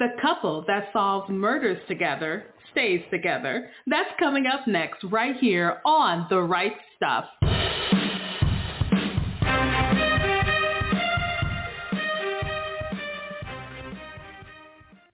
The 0.00 0.16
couple 0.22 0.64
that 0.66 0.88
solves 0.94 1.28
murders 1.28 1.76
together 1.86 2.46
stays 2.72 3.02
together. 3.10 3.68
That's 3.86 4.08
coming 4.18 4.46
up 4.46 4.66
next 4.66 5.04
right 5.04 5.36
here 5.36 5.82
on 5.84 6.26
The 6.30 6.40
Write 6.40 6.72
Stuff. 6.96 7.26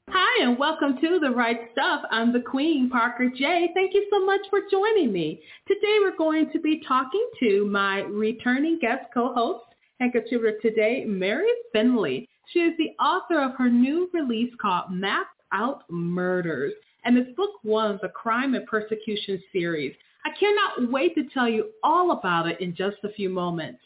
Hi 0.09 0.45
and 0.45 0.57
welcome 0.57 1.01
to 1.01 1.19
The 1.19 1.33
Write 1.33 1.73
Stuff. 1.73 2.03
I'm 2.13 2.33
the 2.33 2.39
Queen, 2.39 2.89
Parker 2.89 3.29
J. 3.29 3.71
Thank 3.75 3.93
you 3.93 4.07
so 4.09 4.25
much 4.25 4.43
for 4.51 4.61
joining 4.71 5.13
me. 5.13 5.43
Today 5.67 5.97
we're 5.99 6.17
going 6.17 6.53
to 6.53 6.61
be 6.61 6.81
talking 6.87 7.29
to 7.41 7.67
my 7.67 8.03
returning 8.03 8.79
guest 8.81 9.07
co-host 9.13 9.65
and 9.99 10.13
contributor 10.13 10.61
today, 10.63 11.03
Mary 11.05 11.51
Findley. 11.73 12.29
She 12.53 12.61
is 12.61 12.77
the 12.79 12.93
author 13.03 13.41
of 13.41 13.57
her 13.57 13.69
new 13.69 14.09
release 14.13 14.53
called 14.61 14.91
Mapped 14.91 15.41
Out 15.53 15.83
Murders, 15.91 16.73
and 17.05 17.17
this 17.17 17.35
book 17.37 17.51
one 17.63 17.99
the 18.03 18.09
Crime 18.09 18.55
and 18.55 18.67
Persecution 18.67 19.43
series. 19.53 19.95
I 20.25 20.31
cannot 20.39 20.93
wait 20.93 21.15
to 21.17 21.25
tell 21.33 21.49
you 21.49 21.71
all 21.83 22.13
about 22.13 22.49
it 22.49 22.61
in 22.61 22.75
just 22.75 22.97
a 23.05 23.13
few 23.13 23.31
moments. 23.31 23.81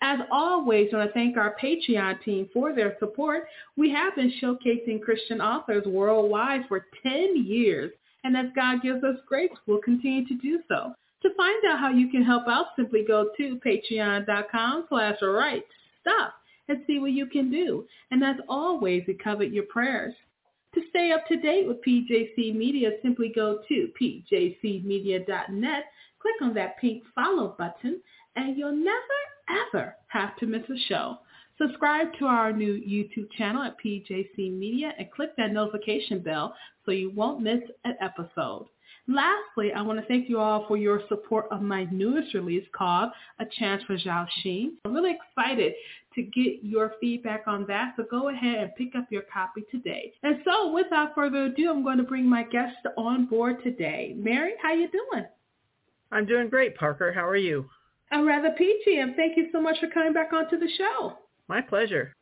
As 0.00 0.20
always, 0.30 0.88
I 0.92 0.98
want 0.98 1.10
to 1.10 1.14
thank 1.14 1.36
our 1.36 1.56
Patreon 1.60 2.22
team 2.22 2.48
for 2.52 2.72
their 2.72 2.96
support. 3.00 3.44
We 3.76 3.90
have 3.90 4.14
been 4.14 4.32
showcasing 4.40 5.02
Christian 5.02 5.40
authors 5.40 5.84
worldwide 5.86 6.66
for 6.68 6.86
10 7.02 7.44
years, 7.44 7.92
and 8.24 8.36
as 8.36 8.46
God 8.54 8.82
gives 8.82 9.02
us 9.02 9.16
grace, 9.26 9.50
we'll 9.66 9.80
continue 9.80 10.26
to 10.26 10.34
do 10.36 10.60
so. 10.68 10.94
To 11.22 11.34
find 11.36 11.64
out 11.68 11.80
how 11.80 11.90
you 11.90 12.08
can 12.10 12.22
help 12.22 12.46
out, 12.46 12.66
simply 12.76 13.04
go 13.06 13.30
to 13.36 13.60
patreon.com 13.64 14.86
slash 14.88 15.16
right 15.22 15.64
stuff 16.00 16.32
and 16.68 16.82
see 16.86 16.98
what 16.98 17.12
you 17.12 17.26
can 17.26 17.50
do. 17.50 17.86
And 18.10 18.22
as 18.22 18.36
always, 18.48 19.04
we 19.06 19.14
covet 19.14 19.52
your 19.52 19.64
prayers. 19.64 20.14
To 20.74 20.82
stay 20.90 21.12
up 21.12 21.26
to 21.28 21.36
date 21.36 21.66
with 21.66 21.82
PJC 21.82 22.54
Media, 22.54 22.90
simply 23.02 23.32
go 23.34 23.60
to 23.68 23.88
pjcmedia.net, 24.00 25.84
click 26.20 26.34
on 26.42 26.54
that 26.54 26.78
pink 26.78 27.02
follow 27.14 27.54
button, 27.58 28.00
and 28.36 28.56
you'll 28.56 28.76
never, 28.76 28.98
ever 29.72 29.96
have 30.08 30.36
to 30.36 30.46
miss 30.46 30.68
a 30.68 30.78
show. 30.88 31.18
Subscribe 31.60 32.08
to 32.18 32.26
our 32.26 32.52
new 32.52 32.74
YouTube 32.74 33.32
channel 33.36 33.62
at 33.62 33.76
PJC 33.84 34.56
Media 34.56 34.92
and 34.98 35.10
click 35.10 35.34
that 35.36 35.52
notification 35.52 36.20
bell 36.20 36.54
so 36.84 36.92
you 36.92 37.10
won't 37.10 37.40
miss 37.40 37.60
an 37.84 37.96
episode. 38.00 38.68
Lastly, 39.08 39.72
I 39.72 39.80
want 39.80 39.98
to 39.98 40.06
thank 40.06 40.28
you 40.28 40.38
all 40.38 40.66
for 40.68 40.76
your 40.76 41.00
support 41.08 41.46
of 41.50 41.62
my 41.62 41.84
newest 41.90 42.34
release 42.34 42.66
called 42.76 43.10
A 43.40 43.46
Chance 43.58 43.82
for 43.84 43.96
Zhao 43.96 44.26
Xin. 44.44 44.72
I'm 44.84 44.92
really 44.92 45.16
excited 45.16 45.72
to 46.14 46.22
get 46.22 46.60
your 46.62 46.94
feedback 47.00 47.44
on 47.46 47.66
that, 47.66 47.94
so 47.96 48.04
go 48.10 48.28
ahead 48.28 48.58
and 48.58 48.74
pick 48.76 48.94
up 48.96 49.06
your 49.10 49.22
copy 49.32 49.64
today. 49.70 50.12
And 50.22 50.40
so 50.44 50.72
without 50.72 51.14
further 51.14 51.44
ado, 51.44 51.70
I'm 51.70 51.84
going 51.84 51.98
to 51.98 52.04
bring 52.04 52.28
my 52.28 52.42
guest 52.44 52.76
on 52.96 53.26
board 53.26 53.62
today. 53.62 54.14
Mary, 54.16 54.54
how 54.62 54.72
you 54.72 54.88
doing? 54.90 55.26
I'm 56.10 56.26
doing 56.26 56.48
great, 56.48 56.76
Parker. 56.76 57.12
How 57.12 57.26
are 57.26 57.36
you? 57.36 57.68
I'm 58.10 58.26
rather 58.26 58.50
peachy, 58.56 58.98
and 58.98 59.14
thank 59.16 59.36
you 59.36 59.48
so 59.52 59.60
much 59.60 59.78
for 59.80 59.88
coming 59.88 60.14
back 60.14 60.32
onto 60.32 60.58
the 60.58 60.70
show. 60.78 61.18
My 61.46 61.60
pleasure. 61.60 62.14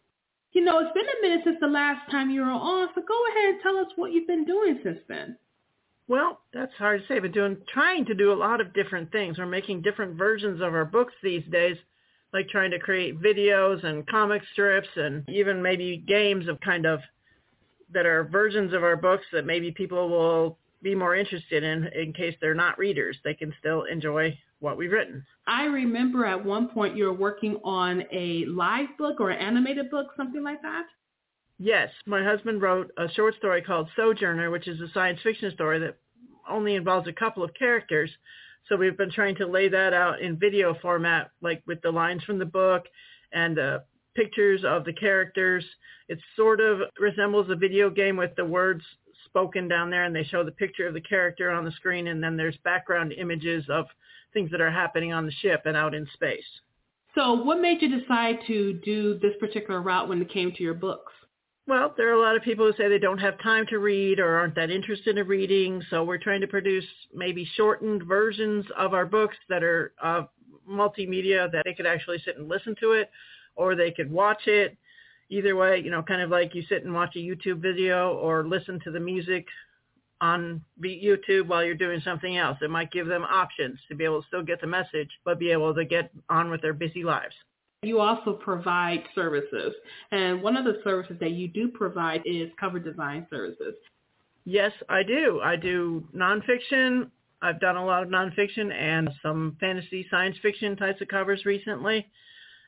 You 0.53 0.65
know, 0.65 0.79
it's 0.79 0.93
been 0.93 1.07
a 1.07 1.23
minute 1.23 1.43
since 1.45 1.59
the 1.61 1.67
last 1.67 2.11
time 2.11 2.31
you 2.31 2.41
were 2.41 2.47
on, 2.47 2.89
so 2.95 3.03
go 3.07 3.23
ahead 3.29 3.55
and 3.55 3.63
tell 3.63 3.77
us 3.77 3.93
what 3.97 4.13
you've 4.13 4.27
been 4.27 4.45
doing 4.45 4.81
since 4.83 4.99
then. 5.09 5.37
Well, 6.09 6.41
that's 6.53 6.73
hard 6.79 7.03
to 7.03 7.07
say, 7.07 7.19
but 7.19 7.33
doing 7.33 7.57
trying 7.73 8.05
to 8.07 8.15
do 8.15 8.33
a 8.33 8.35
lot 8.35 8.61
of 8.61 8.73
different 8.73 9.11
things. 9.11 9.39
We're 9.39 9.47
making 9.47 9.83
different 9.83 10.17
versions 10.17 10.61
of 10.61 10.73
our 10.73 10.85
books 10.85 11.13
these 11.23 11.45
days, 11.51 11.77
like 12.37 12.49
trying 12.51 12.71
to 12.71 12.79
create 12.79 13.21
videos 13.21 13.83
and 13.83 14.07
comic 14.07 14.43
strips 14.53 14.89
and 14.97 15.27
even 15.29 15.63
maybe 15.63 16.05
games 16.07 16.49
of 16.49 16.61
kind 16.61 16.85
of 16.85 17.01
that 17.93 18.05
are 18.05 18.25
versions 18.25 18.75
of 18.75 18.85
our 18.85 18.97
books 18.97 19.25
that 19.33 19.47
maybe 19.47 19.71
people 19.73 20.11
will 20.11 20.59
be 20.83 20.95
more 20.95 21.17
interested 21.17 21.65
in 21.65 21.87
in 21.95 22.13
case 22.13 22.35
they're 22.41 22.55
not 22.55 22.79
readers. 22.79 23.17
They 23.25 23.33
can 23.33 23.55
still 23.59 23.85
enjoy 23.85 24.37
what 24.61 24.77
we've 24.77 24.93
written. 24.93 25.25
I 25.47 25.65
remember 25.65 26.27
at 26.27 26.45
one 26.45 26.69
point 26.69 26.95
you 26.95 27.05
were 27.05 27.15
working 27.15 27.59
on 27.65 28.05
a 28.13 28.45
live 28.47 28.89
book 28.99 29.19
or 29.19 29.31
an 29.31 29.39
animated 29.39 29.91
book, 29.91 30.09
something 30.15 30.43
like 30.43 30.61
that. 30.61 30.85
Yes, 31.59 31.89
my 32.05 32.23
husband 32.23 32.61
wrote 32.61 32.93
a 32.99 33.09
short 33.13 33.35
story 33.37 33.63
called 33.63 33.89
Sojourner, 33.97 34.51
which 34.51 34.69
is 34.69 34.79
a 34.83 34.93
science 34.93 35.21
fiction 35.23 35.51
story 35.55 35.79
that 35.79 35.97
only 36.49 36.75
involves 36.75 37.09
a 37.09 37.15
couple 37.15 37.43
of 37.43 37.55
characters. 37.55 38.11
So 38.69 38.77
we've 38.77 38.97
been 38.97 39.13
trying 39.13 39.37
to 39.37 39.47
lay 39.47 39.69
that 39.69 39.93
out 39.93 40.21
in 40.21 40.39
video 40.39 40.75
format, 40.83 41.31
like 41.41 41.63
with 41.67 41.81
the 41.83 41.91
lines 41.91 42.25
from 42.25 42.39
the 42.39 42.45
book 42.45 42.85
and 43.33 43.57
the 43.57 43.85
pictures 44.15 44.65
of 44.65 44.85
the 44.85 44.93
characters. 44.93 45.65
It 46.09 46.19
sort 46.35 46.61
of 46.61 46.81
resembles 46.99 47.51
a 47.51 47.57
video 47.57 47.91
game 47.91 48.17
with 48.17 48.35
the 48.37 48.45
words 48.45 48.83
spoken 49.27 49.69
down 49.69 49.91
there 49.91 50.05
and 50.05 50.15
they 50.15 50.25
show 50.25 50.45
the 50.45 50.53
picture 50.53 50.87
of 50.87 50.95
the 50.95 51.01
character 51.01 51.51
on 51.51 51.65
the 51.65 51.71
screen 51.73 52.09
and 52.09 52.23
then 52.23 52.37
there's 52.37 52.57
background 52.65 53.13
images 53.13 53.65
of 53.69 53.87
things 54.33 54.51
that 54.51 54.61
are 54.61 54.71
happening 54.71 55.13
on 55.13 55.27
the 55.27 55.33
ship 55.33 55.63
and 55.65 55.77
out 55.77 55.95
in 55.95 56.07
space. 56.15 56.45
So 57.15 57.33
what 57.33 57.61
made 57.61 57.81
you 57.81 58.01
decide 58.01 58.39
to 58.47 58.75
do 58.85 59.19
this 59.19 59.33
particular 59.41 59.81
route 59.81 60.09
when 60.09 60.21
it 60.21 60.31
came 60.31 60.53
to 60.53 60.63
your 60.63 60.75
books? 60.75 61.13
Well, 61.69 61.95
there 61.97 62.09
are 62.09 62.13
a 62.13 62.21
lot 62.21 62.37
of 62.37 62.43
people 62.43 62.65
who 62.65 62.77
say 62.77 62.89
they 62.89 62.99
don't 62.99 63.19
have 63.19 63.41
time 63.41 63.67
to 63.71 63.79
read 63.81 64.21
or 64.21 64.37
aren't 64.37 64.55
that 64.55 64.71
interested 64.71 65.19
in 65.19 65.27
reading. 65.27 65.83
So 65.91 66.05
we're 66.05 66.19
trying 66.19 66.41
to 66.43 66.47
produce 66.47 66.85
maybe 67.13 67.49
shortened 67.57 68.05
versions 68.05 68.65
of 68.77 68.95
our 68.95 69.05
books 69.05 69.37
that 69.49 69.65
are 69.65 69.93
uh, 70.01 70.23
multimedia 70.71 71.51
that 71.51 71.63
they 71.65 71.75
could 71.75 71.87
actually 71.87 72.19
sit 72.25 72.37
and 72.37 72.49
listen 72.49 72.77
to 72.81 72.93
it 72.93 73.11
or 73.57 73.75
they 73.75 73.91
could 73.91 74.11
watch 74.11 74.47
it. 74.47 74.77
Either 75.29 75.57
way, 75.57 75.81
you 75.85 75.91
know, 75.91 76.05
kind 76.05 76.23
of 76.23 76.31
like 76.31 76.55
you 76.55 76.63
sit 76.69 76.85
and 76.85 76.95
watch 76.95 77.17
a 77.17 77.19
YouTube 77.19 77.61
video 77.61 78.15
or 78.15 78.47
listen 78.47 78.79
to 78.85 78.93
the 78.93 79.01
music 79.01 79.45
on 80.21 80.63
YouTube 80.81 81.49
while 81.49 81.65
you're 81.65 81.75
doing 81.75 82.01
something 82.05 82.37
else. 82.37 82.59
It 82.63 82.71
might 82.71 82.93
give 82.93 83.09
them 83.09 83.25
options 83.25 83.81
to 83.89 83.97
be 83.97 84.05
able 84.05 84.23
to 84.23 84.29
still 84.29 84.43
get 84.45 84.61
the 84.61 84.69
message, 84.69 85.11
but 85.25 85.41
be 85.41 85.51
able 85.51 85.75
to 85.75 85.85
get 85.85 86.13
on 86.31 86.49
with 86.49 86.63
their 86.63 86.73
busy 86.75 87.03
lives. 87.03 87.35
You 87.83 88.01
also 88.01 88.33
provide 88.33 89.05
services. 89.15 89.73
And 90.11 90.43
one 90.43 90.57
of 90.57 90.65
the 90.65 90.81
services 90.83 91.17
that 91.21 91.33
you 91.33 91.49
do 91.49 91.69
provide 91.69 92.23
is 92.25 92.51
cover 92.59 92.79
design 92.79 93.27
services. 93.31 93.75
Yes, 94.45 94.73
I 94.89 95.03
do. 95.03 95.41
I 95.43 95.57
do 95.57 96.07
nonfiction. 96.15 97.11
I've 97.43 97.61
done 97.61 97.77
a 97.77 97.85
lot 97.85 98.03
of 98.03 98.09
nonfiction 98.09 98.73
and 98.73 99.11
some 99.23 99.57
fantasy 99.61 100.07
science 100.11 100.37
fiction 100.41 100.77
types 100.77 101.01
of 101.01 101.09
covers 101.09 101.45
recently. 101.45 102.07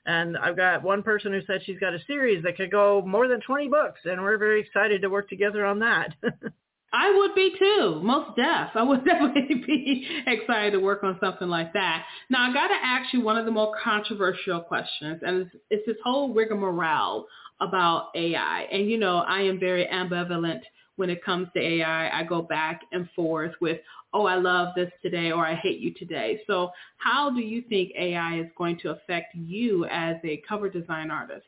And 0.07 0.37
I've 0.37 0.57
got 0.57 0.83
one 0.83 1.03
person 1.03 1.33
who 1.33 1.41
said 1.47 1.61
she's 1.65 1.79
got 1.79 1.95
a 1.95 2.05
series 2.07 2.43
that 2.45 2.57
could 2.57 2.71
go 2.71 3.03
more 3.07 3.29
than 3.29 3.41
20 3.41 3.69
books, 3.69 4.01
and 4.05 4.23
we're 4.23 4.39
very 4.39 4.61
excited 4.61 5.03
to 5.03 5.11
work 5.11 5.29
together 5.29 5.67
on 5.67 5.81
that. 5.81 6.15
I 6.93 7.15
would 7.15 7.35
be 7.35 7.53
too, 7.59 8.01
most 8.03 8.37
deaf. 8.37 8.71
I 8.75 8.83
would 8.83 9.05
definitely 9.05 9.63
be 9.67 10.07
excited 10.27 10.73
to 10.73 10.81
work 10.81 11.05
on 11.05 11.19
something 11.23 11.49
like 11.49 11.73
that. 11.75 12.05
Now, 12.31 12.51
I 12.51 12.55
got 12.55 12.69
to 12.69 12.75
ask 12.83 13.13
you 13.13 13.21
one 13.21 13.37
of 13.37 13.45
the 13.45 13.51
more 13.51 13.75
controversial 13.83 14.61
questions, 14.61 15.21
and 15.27 15.43
it's, 15.43 15.51
it's 15.71 15.87
this 15.87 15.97
whole 16.05 16.33
rigmarole 16.33 17.27
about 17.61 18.09
AI. 18.15 18.67
And, 18.73 18.89
you 18.89 18.99
know, 18.99 19.19
I 19.19 19.43
am 19.43 19.61
very 19.61 19.87
ambivalent 19.87 20.61
when 20.97 21.11
it 21.11 21.25
comes 21.25 21.49
to 21.55 21.61
AI. 21.61 22.09
I 22.09 22.25
go 22.25 22.43
back 22.43 22.83
and 22.93 23.09
forth 23.15 23.53
with, 23.61 23.81
oh, 24.13 24.27
I 24.27 24.37
love 24.37 24.75
this 24.75 24.91
today 25.03 25.33
or 25.33 25.47
I 25.47 25.55
hate 25.55 25.81
you 25.81 25.93
today. 25.95 26.41
So 26.47 26.71
how 26.97 27.31
do 27.31 27.41
you 27.41 27.63
think 27.69 27.93
AI 27.99 28.41
is 28.41 28.47
going 28.57 28.79
to 28.81 28.91
affect 28.91 29.35
you 29.35 29.85
as 29.87 30.17
a 30.25 30.43
cover 30.49 30.69
design 30.69 31.11
artist? 31.11 31.47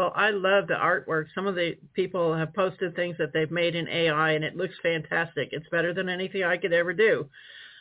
Well, 0.00 0.14
I 0.16 0.30
love 0.30 0.66
the 0.66 0.76
artwork. 0.76 1.26
Some 1.34 1.46
of 1.46 1.56
the 1.56 1.76
people 1.92 2.34
have 2.34 2.54
posted 2.54 2.96
things 2.96 3.16
that 3.18 3.34
they've 3.34 3.50
made 3.50 3.74
in 3.74 3.86
AI 3.86 4.30
and 4.30 4.42
it 4.42 4.56
looks 4.56 4.72
fantastic. 4.82 5.50
It's 5.52 5.68
better 5.68 5.92
than 5.92 6.08
anything 6.08 6.42
I 6.42 6.56
could 6.56 6.72
ever 6.72 6.94
do. 6.94 7.28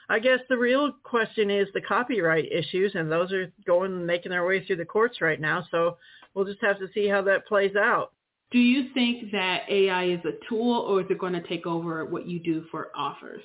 I 0.09 0.19
guess 0.19 0.39
the 0.49 0.57
real 0.57 0.91
question 1.03 1.49
is 1.49 1.69
the 1.73 1.79
copyright 1.79 2.51
issues 2.51 2.91
and 2.93 3.09
those 3.09 3.31
are 3.31 3.53
going 3.65 3.93
and 3.93 4.05
making 4.05 4.31
their 4.31 4.45
way 4.45 4.65
through 4.65 4.75
the 4.75 4.85
courts 4.85 5.21
right 5.21 5.39
now. 5.39 5.65
So 5.71 5.95
we'll 6.33 6.43
just 6.43 6.59
have 6.61 6.77
to 6.79 6.89
see 6.93 7.07
how 7.07 7.21
that 7.21 7.47
plays 7.47 7.77
out. 7.77 8.11
Do 8.51 8.59
you 8.59 8.93
think 8.93 9.31
that 9.31 9.61
AI 9.69 10.07
is 10.07 10.25
a 10.25 10.45
tool 10.49 10.79
or 10.89 10.99
is 10.99 11.07
it 11.09 11.19
going 11.19 11.31
to 11.31 11.47
take 11.47 11.65
over 11.65 12.03
what 12.03 12.27
you 12.27 12.41
do 12.41 12.65
for 12.69 12.89
offers? 12.97 13.43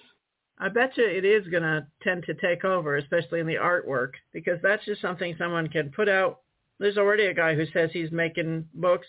I 0.58 0.68
bet 0.68 0.96
you 0.96 1.06
it 1.06 1.24
is 1.24 1.46
going 1.46 1.62
to 1.62 1.86
tend 2.02 2.24
to 2.24 2.34
take 2.34 2.64
over, 2.64 2.96
especially 2.96 3.38
in 3.38 3.46
the 3.46 3.54
artwork, 3.54 4.14
because 4.32 4.58
that's 4.64 4.84
just 4.84 5.00
something 5.00 5.36
someone 5.38 5.68
can 5.68 5.92
put 5.94 6.08
out 6.08 6.40
there's 6.78 6.98
already 6.98 7.26
a 7.26 7.34
guy 7.34 7.54
who 7.54 7.66
says 7.72 7.90
he's 7.92 8.10
making 8.10 8.66
books, 8.74 9.06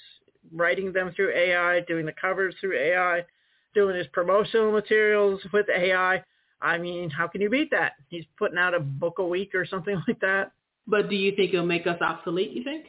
writing 0.54 0.94
them 0.94 1.12
through 1.16 1.34
AI, 1.36 1.82
doing 1.82 2.06
the 2.06 2.14
covers 2.14 2.56
through 2.60 2.78
AI, 2.78 3.26
doing 3.74 3.96
his 3.96 4.08
promotional 4.08 4.72
materials 4.72 5.42
with 5.52 5.66
AI. 5.70 6.24
I 6.62 6.78
mean, 6.78 7.10
how 7.10 7.28
can 7.28 7.42
you 7.42 7.50
beat 7.50 7.72
that? 7.72 7.94
He's 8.10 8.26
putting 8.38 8.58
out 8.58 8.74
a 8.74 8.80
book 8.80 9.20
a 9.20 9.26
week 9.26 9.54
or 9.54 9.66
something 9.66 10.02
like 10.08 10.20
that. 10.22 10.52
But 10.88 11.10
do 11.10 11.16
you 11.16 11.36
think 11.36 11.54
it'll 11.54 11.66
make 11.66 11.88
us 11.88 12.00
obsolete, 12.02 12.52
you 12.52 12.64
think? 12.64 12.88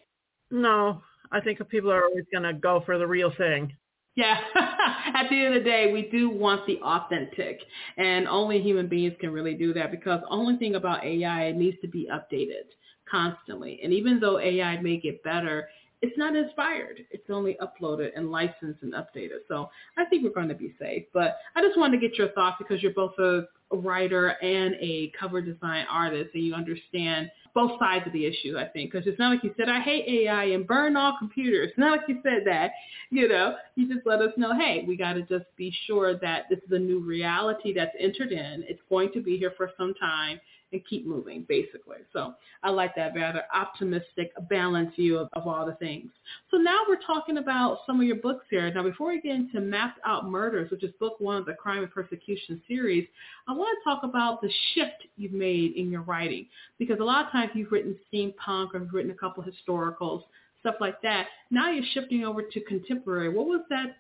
No. 0.50 1.02
I 1.32 1.40
think 1.40 1.66
people 1.68 1.90
are 1.90 2.04
always 2.04 2.24
going 2.32 2.44
to 2.44 2.52
go 2.52 2.82
for 2.84 2.98
the 2.98 3.06
real 3.06 3.32
thing. 3.36 3.72
Yeah. 4.14 4.38
At 4.54 5.28
the 5.28 5.36
end 5.36 5.54
of 5.54 5.64
the 5.64 5.68
day, 5.68 5.92
we 5.92 6.08
do 6.10 6.30
want 6.30 6.66
the 6.66 6.78
authentic. 6.80 7.60
And 7.96 8.28
only 8.28 8.60
human 8.60 8.86
beings 8.86 9.14
can 9.20 9.30
really 9.30 9.54
do 9.54 9.72
that 9.74 9.90
because 9.90 10.20
the 10.20 10.28
only 10.28 10.56
thing 10.56 10.74
about 10.74 11.04
AI, 11.04 11.46
it 11.46 11.56
needs 11.56 11.76
to 11.82 11.88
be 11.88 12.08
updated 12.12 12.68
constantly. 13.10 13.80
And 13.82 13.92
even 13.92 14.20
though 14.20 14.38
AI 14.38 14.80
may 14.80 14.98
get 14.98 15.22
better, 15.22 15.68
it's 16.02 16.16
not 16.18 16.36
inspired. 16.36 17.00
It's 17.10 17.30
only 17.30 17.56
uploaded 17.60 18.10
and 18.16 18.30
licensed 18.30 18.82
and 18.82 18.92
updated. 18.92 19.40
So 19.48 19.70
I 19.96 20.04
think 20.04 20.24
we're 20.24 20.30
going 20.30 20.48
to 20.48 20.54
be 20.54 20.74
safe. 20.78 21.04
But 21.12 21.38
I 21.54 21.62
just 21.62 21.78
wanted 21.78 22.00
to 22.00 22.08
get 22.08 22.18
your 22.18 22.28
thoughts 22.32 22.56
because 22.58 22.82
you're 22.82 22.92
both 22.92 23.18
a 23.18 23.46
writer 23.72 24.28
and 24.28 24.74
a 24.74 25.12
cover 25.18 25.40
design 25.40 25.86
artist 25.90 26.30
and 26.34 26.44
you 26.44 26.54
understand 26.54 27.30
both 27.54 27.78
sides 27.78 28.06
of 28.06 28.12
the 28.12 28.26
issue, 28.26 28.58
I 28.58 28.66
think, 28.66 28.92
because 28.92 29.06
it's 29.06 29.18
not 29.18 29.30
like 29.30 29.42
you 29.42 29.54
said, 29.56 29.70
I 29.70 29.80
hate 29.80 30.04
AI 30.06 30.44
and 30.44 30.66
burn 30.66 30.94
all 30.94 31.16
computers. 31.18 31.70
It's 31.76 31.78
not 31.78 31.92
like 31.92 32.08
you 32.08 32.20
said 32.22 32.42
that, 32.44 32.72
you 33.10 33.26
know, 33.28 33.56
you 33.76 33.92
just 33.92 34.06
let 34.06 34.20
us 34.20 34.32
know, 34.36 34.54
hey, 34.56 34.84
we 34.86 34.96
got 34.96 35.14
to 35.14 35.22
just 35.22 35.46
be 35.56 35.74
sure 35.86 36.18
that 36.18 36.44
this 36.50 36.58
is 36.58 36.72
a 36.72 36.78
new 36.78 37.00
reality 37.00 37.72
that's 37.72 37.94
entered 37.98 38.30
in. 38.30 38.64
It's 38.68 38.80
going 38.90 39.10
to 39.14 39.22
be 39.22 39.38
here 39.38 39.54
for 39.56 39.70
some 39.78 39.94
time 39.94 40.38
and 40.76 40.86
keep 40.86 41.06
moving, 41.06 41.44
basically. 41.48 41.98
So 42.12 42.34
I 42.62 42.70
like 42.70 42.94
that 42.96 43.14
rather 43.14 43.42
optimistic, 43.54 44.32
balanced 44.48 44.96
view 44.96 45.18
of, 45.18 45.28
of, 45.32 45.46
all 45.46 45.66
the 45.66 45.74
things. 45.74 46.10
So 46.50 46.58
now 46.58 46.80
we're 46.88 47.00
talking 47.06 47.38
about 47.38 47.78
some 47.86 48.00
of 48.00 48.06
your 48.06 48.16
books 48.16 48.44
here. 48.50 48.72
Now, 48.72 48.82
before 48.82 49.08
we 49.08 49.20
get 49.20 49.34
into 49.34 49.60
Mapped 49.60 50.00
Out 50.04 50.28
Murders, 50.28 50.70
which 50.70 50.84
is 50.84 50.92
book 51.00 51.14
one 51.18 51.36
of 51.36 51.46
the 51.46 51.54
Crime 51.54 51.82
and 51.82 51.90
Persecution 51.90 52.60
series, 52.68 53.06
I 53.48 53.52
want 53.52 53.76
to 53.78 53.84
talk 53.90 54.02
about 54.04 54.40
the 54.42 54.50
shift 54.74 55.06
you've 55.16 55.32
made 55.32 55.76
in 55.76 55.90
your 55.90 56.02
writing 56.02 56.46
because 56.78 56.98
a 57.00 57.04
lot 57.04 57.26
of 57.26 57.32
times 57.32 57.52
you've 57.54 57.72
written 57.72 57.96
steampunk 58.12 58.74
or 58.74 58.80
you've 58.80 58.92
written 58.92 59.10
a 59.10 59.14
couple 59.14 59.42
of 59.42 59.48
historicals, 59.48 60.22
stuff 60.60 60.76
like 60.80 61.00
that. 61.02 61.26
Now 61.50 61.70
you're 61.70 61.84
shifting 61.94 62.24
over 62.24 62.42
to 62.42 62.60
contemporary. 62.62 63.30
What 63.30 63.46
was 63.46 63.62
that 63.70 63.96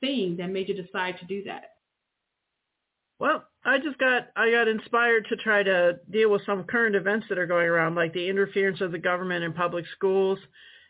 thing 0.00 0.36
that 0.38 0.50
made 0.50 0.68
you 0.68 0.74
decide 0.74 1.18
to 1.18 1.26
do 1.26 1.44
that? 1.44 1.73
Well, 3.18 3.44
I 3.64 3.78
just 3.78 3.98
got 3.98 4.28
I 4.36 4.50
got 4.50 4.68
inspired 4.68 5.26
to 5.28 5.36
try 5.36 5.62
to 5.62 5.98
deal 6.10 6.30
with 6.30 6.44
some 6.44 6.64
current 6.64 6.96
events 6.96 7.26
that 7.28 7.38
are 7.38 7.46
going 7.46 7.66
around, 7.66 7.94
like 7.94 8.12
the 8.12 8.28
interference 8.28 8.80
of 8.80 8.92
the 8.92 8.98
government 8.98 9.44
in 9.44 9.52
public 9.52 9.84
schools 9.96 10.38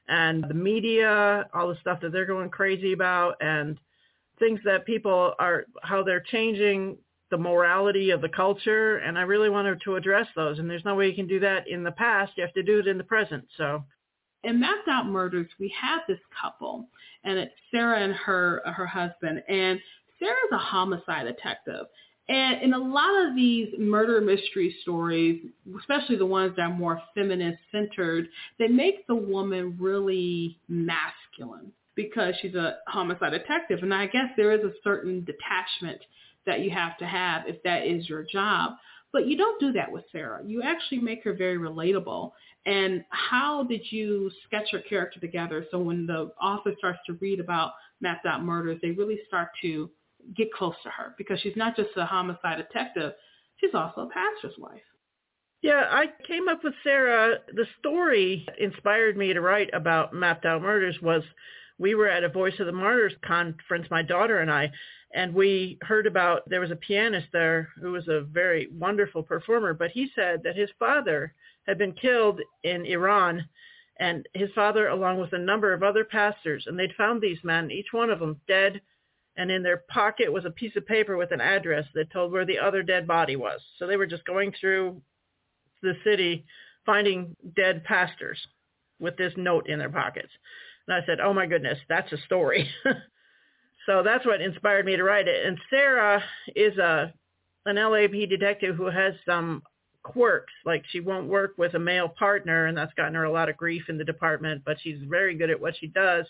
and 0.08 0.44
the 0.48 0.54
media, 0.54 1.48
all 1.54 1.68
the 1.68 1.78
stuff 1.80 2.00
that 2.00 2.12
they're 2.12 2.26
going 2.26 2.50
crazy 2.50 2.92
about, 2.92 3.36
and 3.40 3.78
things 4.38 4.60
that 4.64 4.86
people 4.86 5.34
are 5.38 5.66
how 5.82 6.02
they're 6.02 6.20
changing 6.20 6.96
the 7.30 7.38
morality 7.38 8.10
of 8.10 8.20
the 8.20 8.28
culture. 8.28 8.98
And 8.98 9.18
I 9.18 9.22
really 9.22 9.50
wanted 9.50 9.80
to 9.84 9.96
address 9.96 10.26
those. 10.34 10.58
And 10.58 10.68
there's 10.68 10.84
no 10.84 10.94
way 10.94 11.08
you 11.08 11.14
can 11.14 11.26
do 11.26 11.40
that 11.40 11.68
in 11.68 11.82
the 11.82 11.92
past. 11.92 12.32
You 12.36 12.42
have 12.42 12.54
to 12.54 12.62
do 12.62 12.78
it 12.78 12.86
in 12.86 12.98
the 12.98 13.04
present. 13.04 13.44
So 13.56 13.84
in 14.44 14.60
Mapped 14.60 14.88
Out 14.88 15.06
Murders, 15.06 15.48
we 15.58 15.72
have 15.80 16.02
this 16.06 16.20
couple, 16.40 16.86
and 17.24 17.38
it's 17.38 17.54
Sarah 17.70 18.00
and 18.00 18.14
her 18.14 18.62
her 18.64 18.86
husband. 18.86 19.42
And 19.48 19.80
Sarah's 20.18 20.52
a 20.52 20.58
homicide 20.58 21.26
detective, 21.26 21.86
and 22.28 22.62
in 22.62 22.72
a 22.72 22.78
lot 22.78 23.26
of 23.26 23.34
these 23.34 23.68
murder 23.78 24.20
mystery 24.20 24.74
stories, 24.82 25.42
especially 25.78 26.16
the 26.16 26.24
ones 26.24 26.54
that 26.56 26.62
are 26.62 26.74
more 26.74 27.00
feminist 27.14 27.58
centered, 27.70 28.28
they 28.58 28.68
make 28.68 29.06
the 29.06 29.14
woman 29.14 29.76
really 29.78 30.58
masculine 30.68 31.70
because 31.96 32.34
she's 32.40 32.54
a 32.54 32.78
homicide 32.88 33.32
detective. 33.32 33.80
And 33.82 33.92
I 33.92 34.06
guess 34.06 34.28
there 34.36 34.52
is 34.52 34.64
a 34.64 34.72
certain 34.82 35.24
detachment 35.24 36.00
that 36.46 36.60
you 36.60 36.70
have 36.70 36.96
to 36.98 37.06
have 37.06 37.42
if 37.46 37.62
that 37.62 37.86
is 37.86 38.08
your 38.08 38.24
job. 38.24 38.72
But 39.12 39.28
you 39.28 39.36
don't 39.36 39.60
do 39.60 39.72
that 39.72 39.92
with 39.92 40.04
Sarah. 40.10 40.42
You 40.44 40.62
actually 40.62 40.98
make 40.98 41.22
her 41.24 41.34
very 41.34 41.58
relatable. 41.58 42.32
And 42.66 43.04
how 43.10 43.64
did 43.64 43.82
you 43.90 44.30
sketch 44.46 44.68
her 44.72 44.80
character 44.80 45.20
together 45.20 45.66
so 45.70 45.78
when 45.78 46.06
the 46.06 46.32
author 46.40 46.72
starts 46.78 46.98
to 47.06 47.12
read 47.20 47.38
about 47.38 47.72
mapped 48.00 48.26
out 48.26 48.42
murders, 48.42 48.78
they 48.82 48.90
really 48.90 49.20
start 49.28 49.50
to 49.62 49.90
get 50.36 50.52
close 50.52 50.74
to 50.82 50.90
her 50.90 51.14
because 51.18 51.40
she's 51.40 51.56
not 51.56 51.76
just 51.76 51.90
a 51.96 52.04
homicide 52.04 52.58
detective, 52.58 53.12
she's 53.56 53.74
also 53.74 54.02
a 54.02 54.08
pastor's 54.08 54.58
wife. 54.58 54.82
Yeah, 55.62 55.86
I 55.90 56.06
came 56.26 56.48
up 56.48 56.62
with 56.62 56.74
Sarah. 56.82 57.38
The 57.54 57.66
story 57.78 58.46
inspired 58.58 59.16
me 59.16 59.32
to 59.32 59.40
write 59.40 59.70
about 59.72 60.12
Mapped 60.12 60.44
Out 60.44 60.60
Murders 60.60 61.00
was 61.00 61.22
we 61.78 61.94
were 61.94 62.08
at 62.08 62.22
a 62.22 62.28
Voice 62.28 62.60
of 62.60 62.66
the 62.66 62.72
Martyrs 62.72 63.14
conference, 63.24 63.86
my 63.90 64.02
daughter 64.02 64.40
and 64.40 64.50
I, 64.50 64.70
and 65.14 65.32
we 65.32 65.78
heard 65.82 66.06
about 66.06 66.48
there 66.48 66.60
was 66.60 66.70
a 66.70 66.76
pianist 66.76 67.28
there 67.32 67.70
who 67.80 67.92
was 67.92 68.08
a 68.08 68.20
very 68.20 68.68
wonderful 68.72 69.22
performer, 69.22 69.72
but 69.72 69.90
he 69.90 70.10
said 70.14 70.42
that 70.42 70.56
his 70.56 70.70
father 70.78 71.32
had 71.66 71.78
been 71.78 71.92
killed 71.92 72.40
in 72.62 72.84
Iran 72.84 73.48
and 73.98 74.28
his 74.34 74.50
father 74.54 74.88
along 74.88 75.18
with 75.18 75.32
a 75.32 75.38
number 75.38 75.72
of 75.72 75.82
other 75.82 76.04
pastors 76.04 76.64
and 76.66 76.78
they'd 76.78 76.94
found 76.94 77.22
these 77.22 77.42
men, 77.42 77.70
each 77.70 77.92
one 77.92 78.10
of 78.10 78.18
them 78.18 78.40
dead 78.46 78.80
and 79.36 79.50
in 79.50 79.62
their 79.62 79.82
pocket 79.88 80.32
was 80.32 80.44
a 80.44 80.50
piece 80.50 80.76
of 80.76 80.86
paper 80.86 81.16
with 81.16 81.32
an 81.32 81.40
address 81.40 81.84
that 81.94 82.10
told 82.12 82.32
where 82.32 82.46
the 82.46 82.58
other 82.58 82.82
dead 82.82 83.06
body 83.06 83.36
was. 83.36 83.60
So 83.78 83.86
they 83.86 83.96
were 83.96 84.06
just 84.06 84.24
going 84.24 84.52
through 84.60 85.00
the 85.82 85.94
city 86.04 86.44
finding 86.86 87.34
dead 87.56 87.84
pastors 87.84 88.38
with 89.00 89.16
this 89.16 89.32
note 89.36 89.68
in 89.68 89.78
their 89.78 89.90
pockets. 89.90 90.30
And 90.86 90.94
I 90.94 91.04
said, 91.06 91.20
oh 91.20 91.32
my 91.32 91.46
goodness, 91.46 91.78
that's 91.88 92.12
a 92.12 92.18
story. 92.18 92.68
so 93.86 94.02
that's 94.02 94.26
what 94.26 94.40
inspired 94.40 94.86
me 94.86 94.96
to 94.96 95.02
write 95.02 95.28
it. 95.28 95.46
And 95.46 95.58
Sarah 95.70 96.22
is 96.54 96.78
a 96.78 97.12
an 97.66 97.76
LAPD 97.76 98.28
detective 98.28 98.76
who 98.76 98.90
has 98.90 99.14
some 99.24 99.62
quirks, 100.02 100.52
like 100.66 100.84
she 100.90 101.00
won't 101.00 101.28
work 101.28 101.54
with 101.56 101.72
a 101.72 101.78
male 101.78 102.08
partner, 102.10 102.66
and 102.66 102.76
that's 102.76 102.92
gotten 102.92 103.14
her 103.14 103.24
a 103.24 103.32
lot 103.32 103.48
of 103.48 103.56
grief 103.56 103.84
in 103.88 103.96
the 103.96 104.04
department, 104.04 104.62
but 104.66 104.76
she's 104.82 104.98
very 105.08 105.34
good 105.34 105.48
at 105.48 105.58
what 105.58 105.74
she 105.78 105.86
does. 105.86 106.26